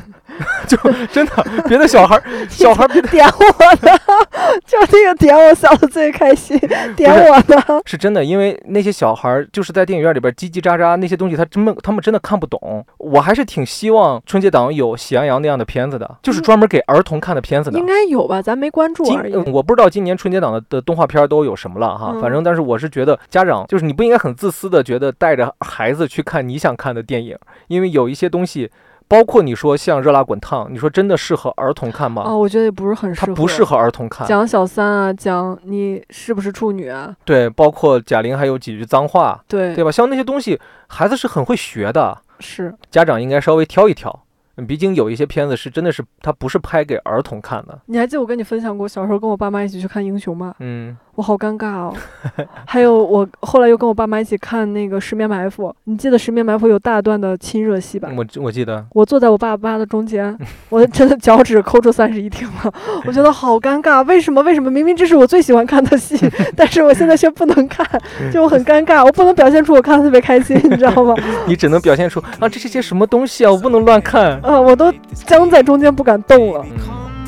[0.66, 0.76] 就
[1.12, 3.98] 真的别的小孩儿小孩儿别点我呢，
[4.66, 6.58] 就那个点我笑的最开心，
[6.96, 7.80] 点我呢。
[7.84, 12.84] 是真的，因为那些小孩儿就是在电影院里边叽叽喳喳那些东西，他真的他们真的看不懂。
[12.98, 17.86] 我还是挺希望春节档有《喜羊羊》那样的片子的，就是专门给儿童看的片子的应。
[17.86, 19.32] 该有吧，咱没关注而已。
[19.34, 27.36] 呃我不知道今年春节档的的动画片都有什么了哈，嗯反正但是我是觉得家长就是你不应该很自私的觉得带着孩子去看你想看的电影，
[27.68, 28.70] 因为有一些东西，
[29.10, 32.22] 包括你说像《热辣滚烫》，你说真的适合儿童看吗？
[32.24, 33.26] 哦，我觉得也不是很适合。
[33.26, 34.24] 它不适合儿童看。
[34.28, 37.12] 讲小三啊，讲你是不是处女啊？
[37.24, 39.90] 对，包括贾玲还有几句脏话，对，对吧？
[39.90, 44.10] 像那些东西，孩子是很会学的，是家长应该稍微挑一挑。
[44.56, 47.80] 嗯毕竟有一些片子是真的是它不是拍给儿童看的。
[47.86, 50.54] 你还记得我跟你分享过小时候跟我爸妈一起去看英雄吗？
[50.58, 51.92] 嗯，我好尴尬哦。
[52.64, 58.08] 还有我后来又跟我爸妈一起看那个《十面埋伏》，你记得《十面埋伏》有大段的亲热戏吧？
[58.16, 60.34] 我我记得，我坐在我爸妈的中间，
[60.70, 62.72] 我真的脚趾抠出三室一厅了，
[63.04, 64.02] 我觉得好尴尬。
[64.06, 64.40] 为什么？
[64.42, 64.70] 为什么？
[64.70, 66.16] 明明这是我最喜欢看的戏，
[66.56, 67.86] 但是我现在却不能看，
[68.32, 69.04] 就很尴尬。
[69.04, 71.14] 我不能表现出我看的特别开心，你知道吗？
[71.46, 74.40] 你只能表现出啊，这是些什么东西啊，我不能乱看。
[74.42, 76.64] 呃，我都僵在中间不敢动了。
[76.64, 76.78] 嗯，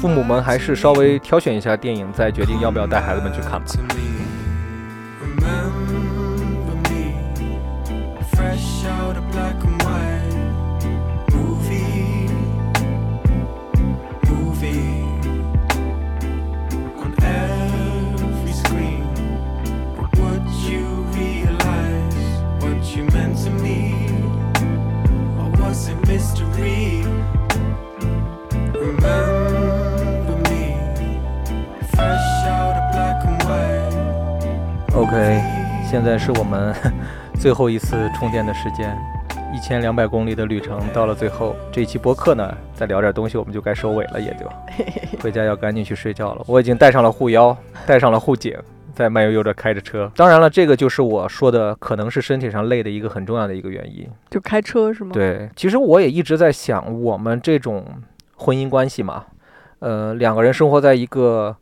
[0.03, 3.67] 父母们还是稍微挑选一下电影，再决定要不要带孩子们去看吧。
[26.35, 26.45] to
[35.03, 35.43] OK，
[35.85, 36.73] 现在是我们
[37.35, 38.97] 最后一次充电的时间，
[39.53, 41.57] 一千两百公里的旅程到了最后。
[41.73, 44.49] 这一期播客呢，再聊点东西，我们就该收尾了，也就
[45.19, 46.45] 回家要赶紧去睡觉了。
[46.47, 48.57] 我已经带上了护腰，带上了护颈，
[48.95, 50.09] 在慢悠悠的开着车。
[50.15, 54.09] 当然了，这个就是我说的，可能是身体上累的一个很重要的一个原因。
[54.31, 57.85] 就开车是吗？，对，其实我也一直在想，我们这种
[58.37, 59.25] 婚姻关系嘛，
[59.81, 61.57] 呃，两个人生活在一个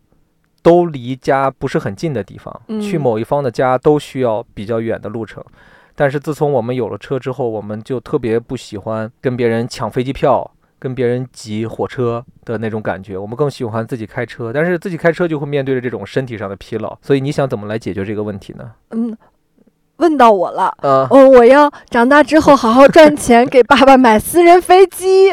[0.63, 5.45] 都离家不是很近的地方，去嗯某一方的家都需要比较远的路程。
[5.95, 10.51] 但是自从我们有了车之后，我们就特别不喜欢跟别人抢飞机票。
[10.81, 18.73] 跟别人挤火车的那种感觉，我们更喜欢自己开车，但是自己开车就会面对着这种身体上的疲劳，所以你想怎么来解决这个问题呢？
[18.89, 19.15] 嗯，
[19.99, 20.75] 问到我了。
[20.81, 25.29] 呃，哦，我要长大之后好好赚钱，给爸爸买私人飞机。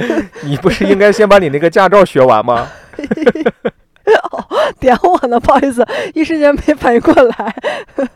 [0.42, 2.66] 你不是应该先把你那个驾照学完吗？
[4.80, 7.54] 点我呢，不好意思，一时间没反应过来。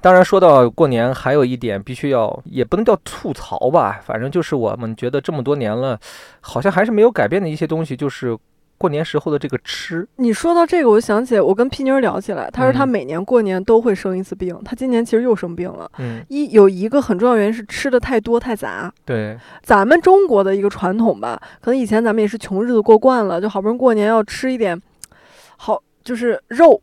[0.00, 5.98] 当然，说到过年，还有一点必须要，也不能叫吐槽吧，反正就是我们觉得这么多年了，
[6.40, 8.36] 好像还是没有改变的一些东西，就是
[8.76, 10.06] 过年时候的这个吃。
[10.16, 15.90] 你说到这个，我想起我跟皮妞儿聊起来，她说她嗯每年过年都会生一次病，她今年其实又生病了。
[15.96, 24.78] 嗯，一有一个很重要原因是吃的太多太杂，对，咱们中国的一个传统吧，可能以前咱们也是穷日子过惯了，就好不容易过年要吃一点
[25.64, 26.78] 好，就是肉，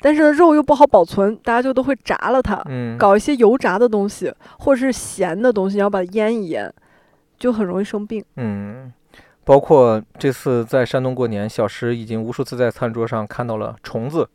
[0.00, 6.72] 但是肉又不好保存，大家就都会炸了它，嗯，搞一些油炸的东西或者是咸的东西，然后把它腌一腌，
[7.36, 8.24] 就很容易生病。
[8.36, 8.92] 嗯，
[9.44, 14.28] 包括这次在山东过年，小石已经无数次在餐桌上看到了虫子、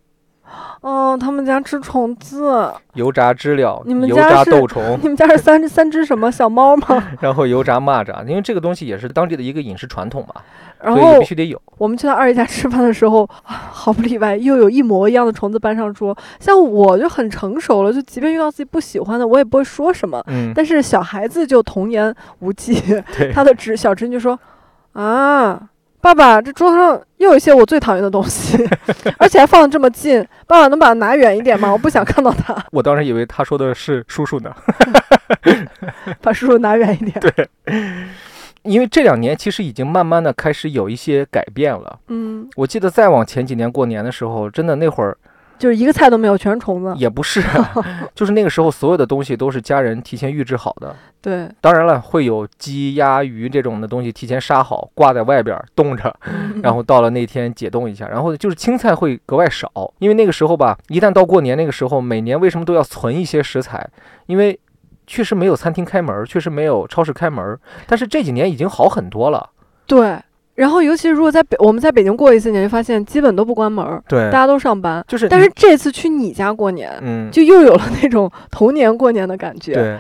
[0.82, 7.08] 哦，他们家吃虫子，油炸知了、你们油炸家是豆虫，你们家是三三只什么小猫吗？
[7.22, 10.42] 然后油炸蚂蚱，因为这个东西也是当地的一个饮食传统嘛，
[10.82, 11.62] 然后必须得有。
[11.78, 16.18] 我们去他二姨家吃饭的时候， 啊毫不例外，又有一模一样的虫子搬上桌。
[16.40, 20.24] 像我就很成熟了，就即便遇到自己不喜欢的，我也不会说什么。
[20.28, 22.82] 嗯，但是小孩子就童言无忌，
[23.34, 24.40] 他的侄小侄女就说
[24.94, 25.70] ：“啊，
[26.02, 28.58] 爸爸，这桌上又有一些我最讨厌的东西，
[29.20, 31.72] 而且还放的这么近，爸爸能把它拿远一点吗？
[31.72, 34.52] 我不想看到它，我当时以为他说的是叔叔呢。
[36.22, 37.50] 把叔叔拿远一点。”对，
[38.68, 42.00] 因为这两年其实已经慢慢的开始有一些改变了。
[42.08, 45.18] 嗯，我记得再往前几年过年的时候，真的那会儿
[45.58, 46.94] 就是一个菜都没有，全是虫子。
[46.98, 47.42] 也不是，
[48.14, 50.96] 就是那个时候所有的东西都是家人提前预制好的。
[51.20, 56.16] 对，当然了，会有鸡、鸭、鱼这种的东西提前杀好，挂在外边儿冻着，
[56.62, 58.08] 然后到了那天解冻一下。
[58.08, 63.86] 然后就是青菜会格外少，因为那个时候吧，一旦到过年那个时候，每年为什么都要存一些食材？
[64.28, 64.58] 因为
[65.08, 67.60] 确实没有餐厅开门儿，确实没有超市开门儿。
[67.88, 69.50] 但是这几年已经好很多了。
[69.88, 70.20] 对。
[70.56, 75.06] 然后，尤其是如果在北，我们在北京过一次年，就发现基本都不关门儿，对大，家都上班。
[75.08, 79.76] 就是但是这次去你家过年，嗯，就又有了那种童年过年的感觉。
[79.76, 80.00] 对，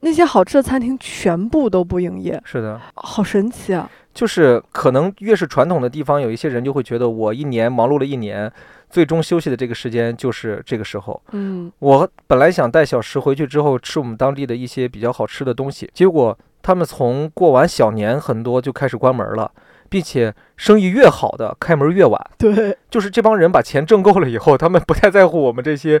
[0.00, 2.80] 那些好吃的餐厅全部都不营业，是的。
[2.94, 3.86] 好神奇啊！
[4.14, 8.50] 就是可能越是传统的地方，有一些人就会觉得我一年忙碌了一年，
[8.90, 11.22] 最终休息的这个时间就是这个时候。
[11.32, 19.50] 嗯，我本来想带小石回去之后吃我们当地的一些比较好吃的东西，结果他们从过完小年很多就开始关门了，
[19.88, 22.30] 并且生意越好的开门越晚。
[22.36, 26.00] 对，就是这帮人把钱挣够了以后，他们不太在乎我们这些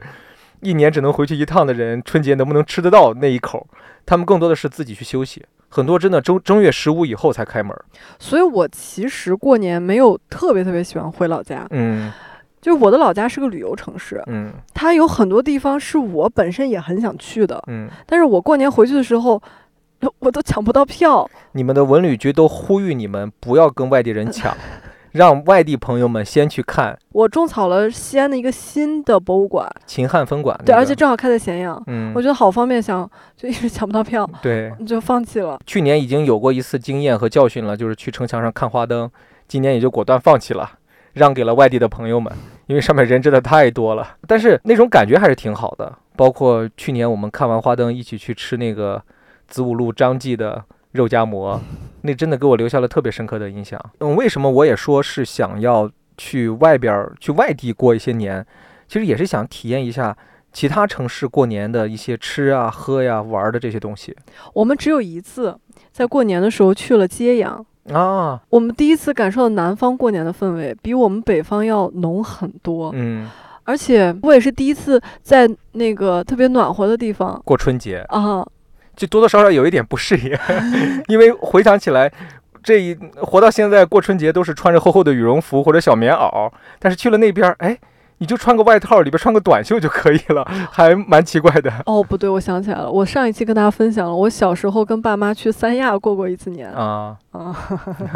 [0.60, 3.66] 一年只能回去一趟的人春节能不能吃得到那一口，
[4.04, 5.44] 他们更多的是自己去休息。
[5.70, 7.76] 很多真的正正月十五以后才开门。
[8.18, 12.10] 所以我其实过年没有特别特别喜欢回老家，嗯
[12.68, 19.40] 就是我的老家是个旅游城市，嗯它有很多地方是我本身也很想去的，嗯，但是我过年回去的时候，
[20.18, 21.26] 我都抢不到票。
[21.52, 24.54] 你们的文旅局都呼吁你们不要跟外地人抢，
[25.12, 35.58] 让外地朋友们先去看我种草了西安的一个新的博物馆，秦汉分馆、那对，个而且正好开在咸阳，嗯我，觉得好方便，想就一直抢不到票，对，就放弃了。
[35.64, 39.10] 去年已经有过一次经验和教训了，就是去城墙上看花灯，
[39.48, 40.72] 今年也就果断放弃了，
[41.14, 42.30] 让给了外地的朋友们，
[42.68, 44.16] 因为上面人真的太多了。
[44.28, 49.02] 但是那种感觉还是挺好的，包括去年我们看完花灯，一起去吃那个
[49.48, 51.60] 子午路张记的肉夹馍，
[52.02, 53.78] 那真的给我留下了特别深刻的印象。
[53.98, 58.46] 嗯，为什么我也说是想要去外边儿去外地过一些年，
[58.86, 60.16] 其实也是想体验一下。
[60.50, 64.16] 其他城市过年的一些吃啊、喝呀、玩儿的这些东西
[64.54, 65.56] 我们只有一次
[65.92, 72.90] 在过年的时候去了揭阳，啊，我们第一次感受到南方过年的氛围，比我们北方要浓很多。
[72.94, 73.28] 嗯，
[73.64, 77.40] 而且我也是第一次在那个特别暖和的地方。
[77.44, 77.98] 过春节。
[78.08, 78.46] 啊，
[78.96, 80.36] 就多多少少有一点不适应，
[81.08, 82.12] 因为回想起来，
[82.62, 87.78] 这一活到现在过春节都是穿着厚厚的羽绒服或者小棉袄，但是去了那边儿，哎，
[88.18, 97.16] 你就穿个外套，里边穿个短袖就可以了，还蛮奇怪的哦，不对，我想起来了，我上一期跟大家分享了，我小时候跟爸妈去三亚过过一次年啊。
[97.30, 97.56] 啊，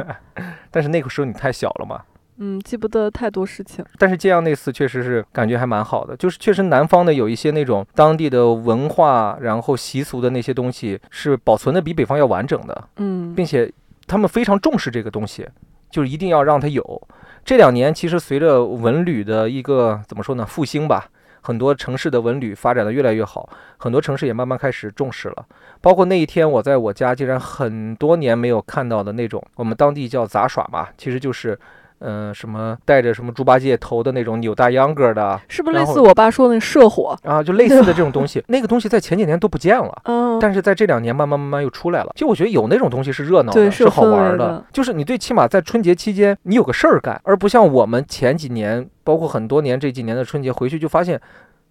[0.71, 2.01] 但是那个时候你太小了嘛。
[2.39, 3.85] 嗯，记不得太多事情。
[3.99, 12.89] 但是揭阳那次确实是感觉还蛮好的，就是确实南方的有一些那种当地的文化，然后习俗的那些东西是保存的比北方要完整的。
[12.97, 13.71] 嗯，并且
[14.09, 15.47] 他们非常重视这个东西，
[15.91, 17.03] 就是一定要让它有。
[17.45, 21.09] 这两年其实随着文旅的一个怎么说呢复兴吧，
[21.41, 25.45] 很多城市的文旅发展的越来越好，很多城市也慢慢开始重视了。
[25.81, 31.59] 包括那一天我在我家，竟然很多年没有看到的那种，我们当地叫杂耍嘛，其实就是。
[32.03, 37.17] 呃，什么带着什么猪八戒头的那种扭大秧歌的是不是类似我爸说的那社火？
[37.23, 40.03] 啊，就类似的这种东西， 那个东西在前几年都不见了。
[40.05, 42.11] 嗯，但是在这两年慢慢慢慢又出来了。
[42.15, 51.21] 其实我觉得有那种东西是热闹的，对是有好玩的就是你最起码在春节期间你有个事儿干，而不像我们前几年，包括很多年这几年的春节回去就发现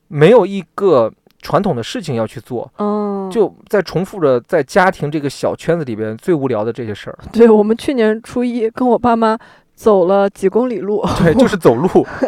[0.08, 1.12] 没有一个
[1.42, 7.18] 传统的事情要去做，嗯，就在重复着在家庭这个小圈子里边最无聊的这些事儿。
[7.32, 9.36] 对我们去年初一跟我爸妈
[9.82, 11.88] 走了几公里路， 对，就是走路，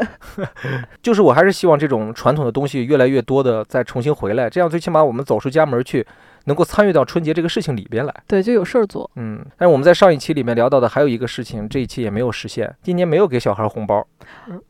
[1.03, 6.03] 就是我还是希望这种传统的东西越来越多的再重新回来，这样最起码我们走出家门去，
[6.45, 8.13] 能够参与到春节这个事情里边来。
[8.27, 9.07] 对，就有事儿做。
[9.17, 14.03] 嗯，但是我们在上一期里面聊到的还有一个事情，这一期也没有实现，今年没有给小孩红包，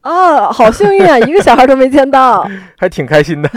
[0.01, 2.45] 啊，好幸运啊，一个小孩都没见到。
[2.77, 3.49] 还挺开心的。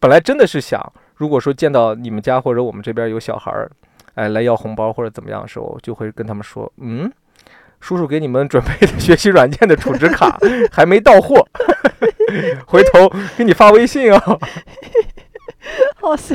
[0.00, 0.80] 本来真的是想，
[1.16, 3.70] 如果说见到你们家或者我们这边有小孩儿，
[4.14, 7.12] 哎，来要红包或者怎么样的时候，就会跟他们说，嗯。
[7.80, 10.38] 叔叔给你们准备的学习软件的储值卡
[10.70, 11.46] 还没到货，
[12.66, 14.40] 回头给你发微信哦。
[16.00, 16.34] 好笑。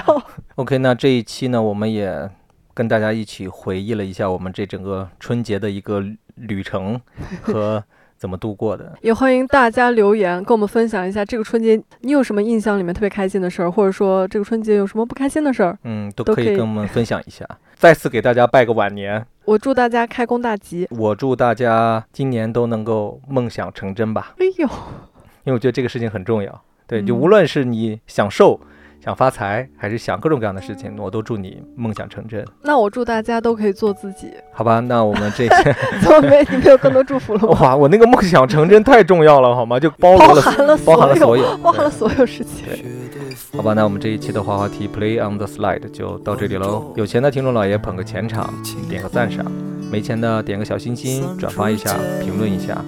[0.55, 2.29] OK，那这一期呢，我们也
[2.73, 6.03] 跟大家一起回忆了一下我们这整个春节的一个
[6.35, 6.99] 旅程
[7.41, 7.83] 和
[8.25, 8.91] 怎么度过的。
[9.01, 15.77] 也欢迎大家留言跟我们分享一下这个春节你有什么印象里面特别开心的事儿，或者说这个春节有什么不开心的事儿。
[15.83, 17.47] 嗯，都都可以跟我们分享一下。
[17.75, 20.87] 再次给大家拜个晚年，我祝大家开工大吉。
[20.89, 24.67] 我祝大家今年都能够梦想成真吧，哎呦，
[25.43, 26.63] 因为我觉得这个事情很重要。
[26.87, 28.59] 对，就嗯无论是你想瘦、
[29.05, 34.31] 想发财，还是想各种各样的事情，我都祝你梦想成真，那我祝大家都可以做自己。
[34.51, 34.79] 好吧？
[34.79, 35.47] 那我们这
[36.01, 37.49] 怎么没你没有更多祝福了吗？
[37.61, 39.79] 哇，我那个梦想成真太重要了，好吗？
[39.79, 42.65] 就包包罗了含了包含了所所有，包含了所有事情。
[43.55, 46.91] 好吧，那我们这一期的滑滑梯 Play on the Slide 就到这里喽。
[46.95, 48.51] 有钱的听众老爷捧个钱场，
[48.89, 49.45] 点个赞赏；
[49.91, 52.83] 没钱的点个小心心，转发一下，评论一下。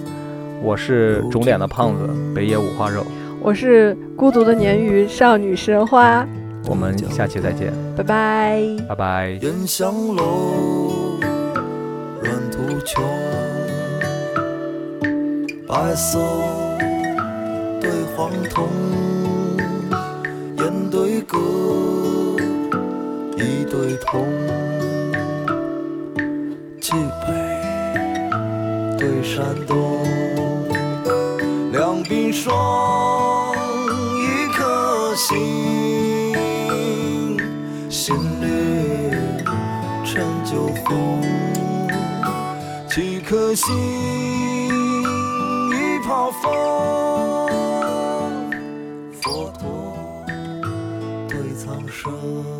[0.63, 3.05] 我是肿脸的胖子，北野五花肉。
[3.47, 6.27] 我是孤独的鲶鱼少女神花，
[6.67, 8.61] 我们下期再见，拜拜。
[8.89, 9.39] 拜拜。
[9.41, 11.17] 人香楼，
[12.21, 13.01] 软土墙，
[15.65, 16.19] 白色
[17.79, 18.67] 对黄铜，
[20.57, 21.37] 烟对歌，
[23.37, 24.27] 一对铜，
[26.81, 27.31] 蓟北
[28.97, 29.77] 对山东，
[32.08, 33.53] 冰霜，
[34.16, 35.36] 一颗心，
[37.89, 39.12] 心绿
[40.05, 41.22] 成酒红，
[42.89, 43.76] 几颗心，
[44.70, 46.49] 一泡风，
[49.22, 49.93] 佛陀
[51.28, 52.57] 对苍生。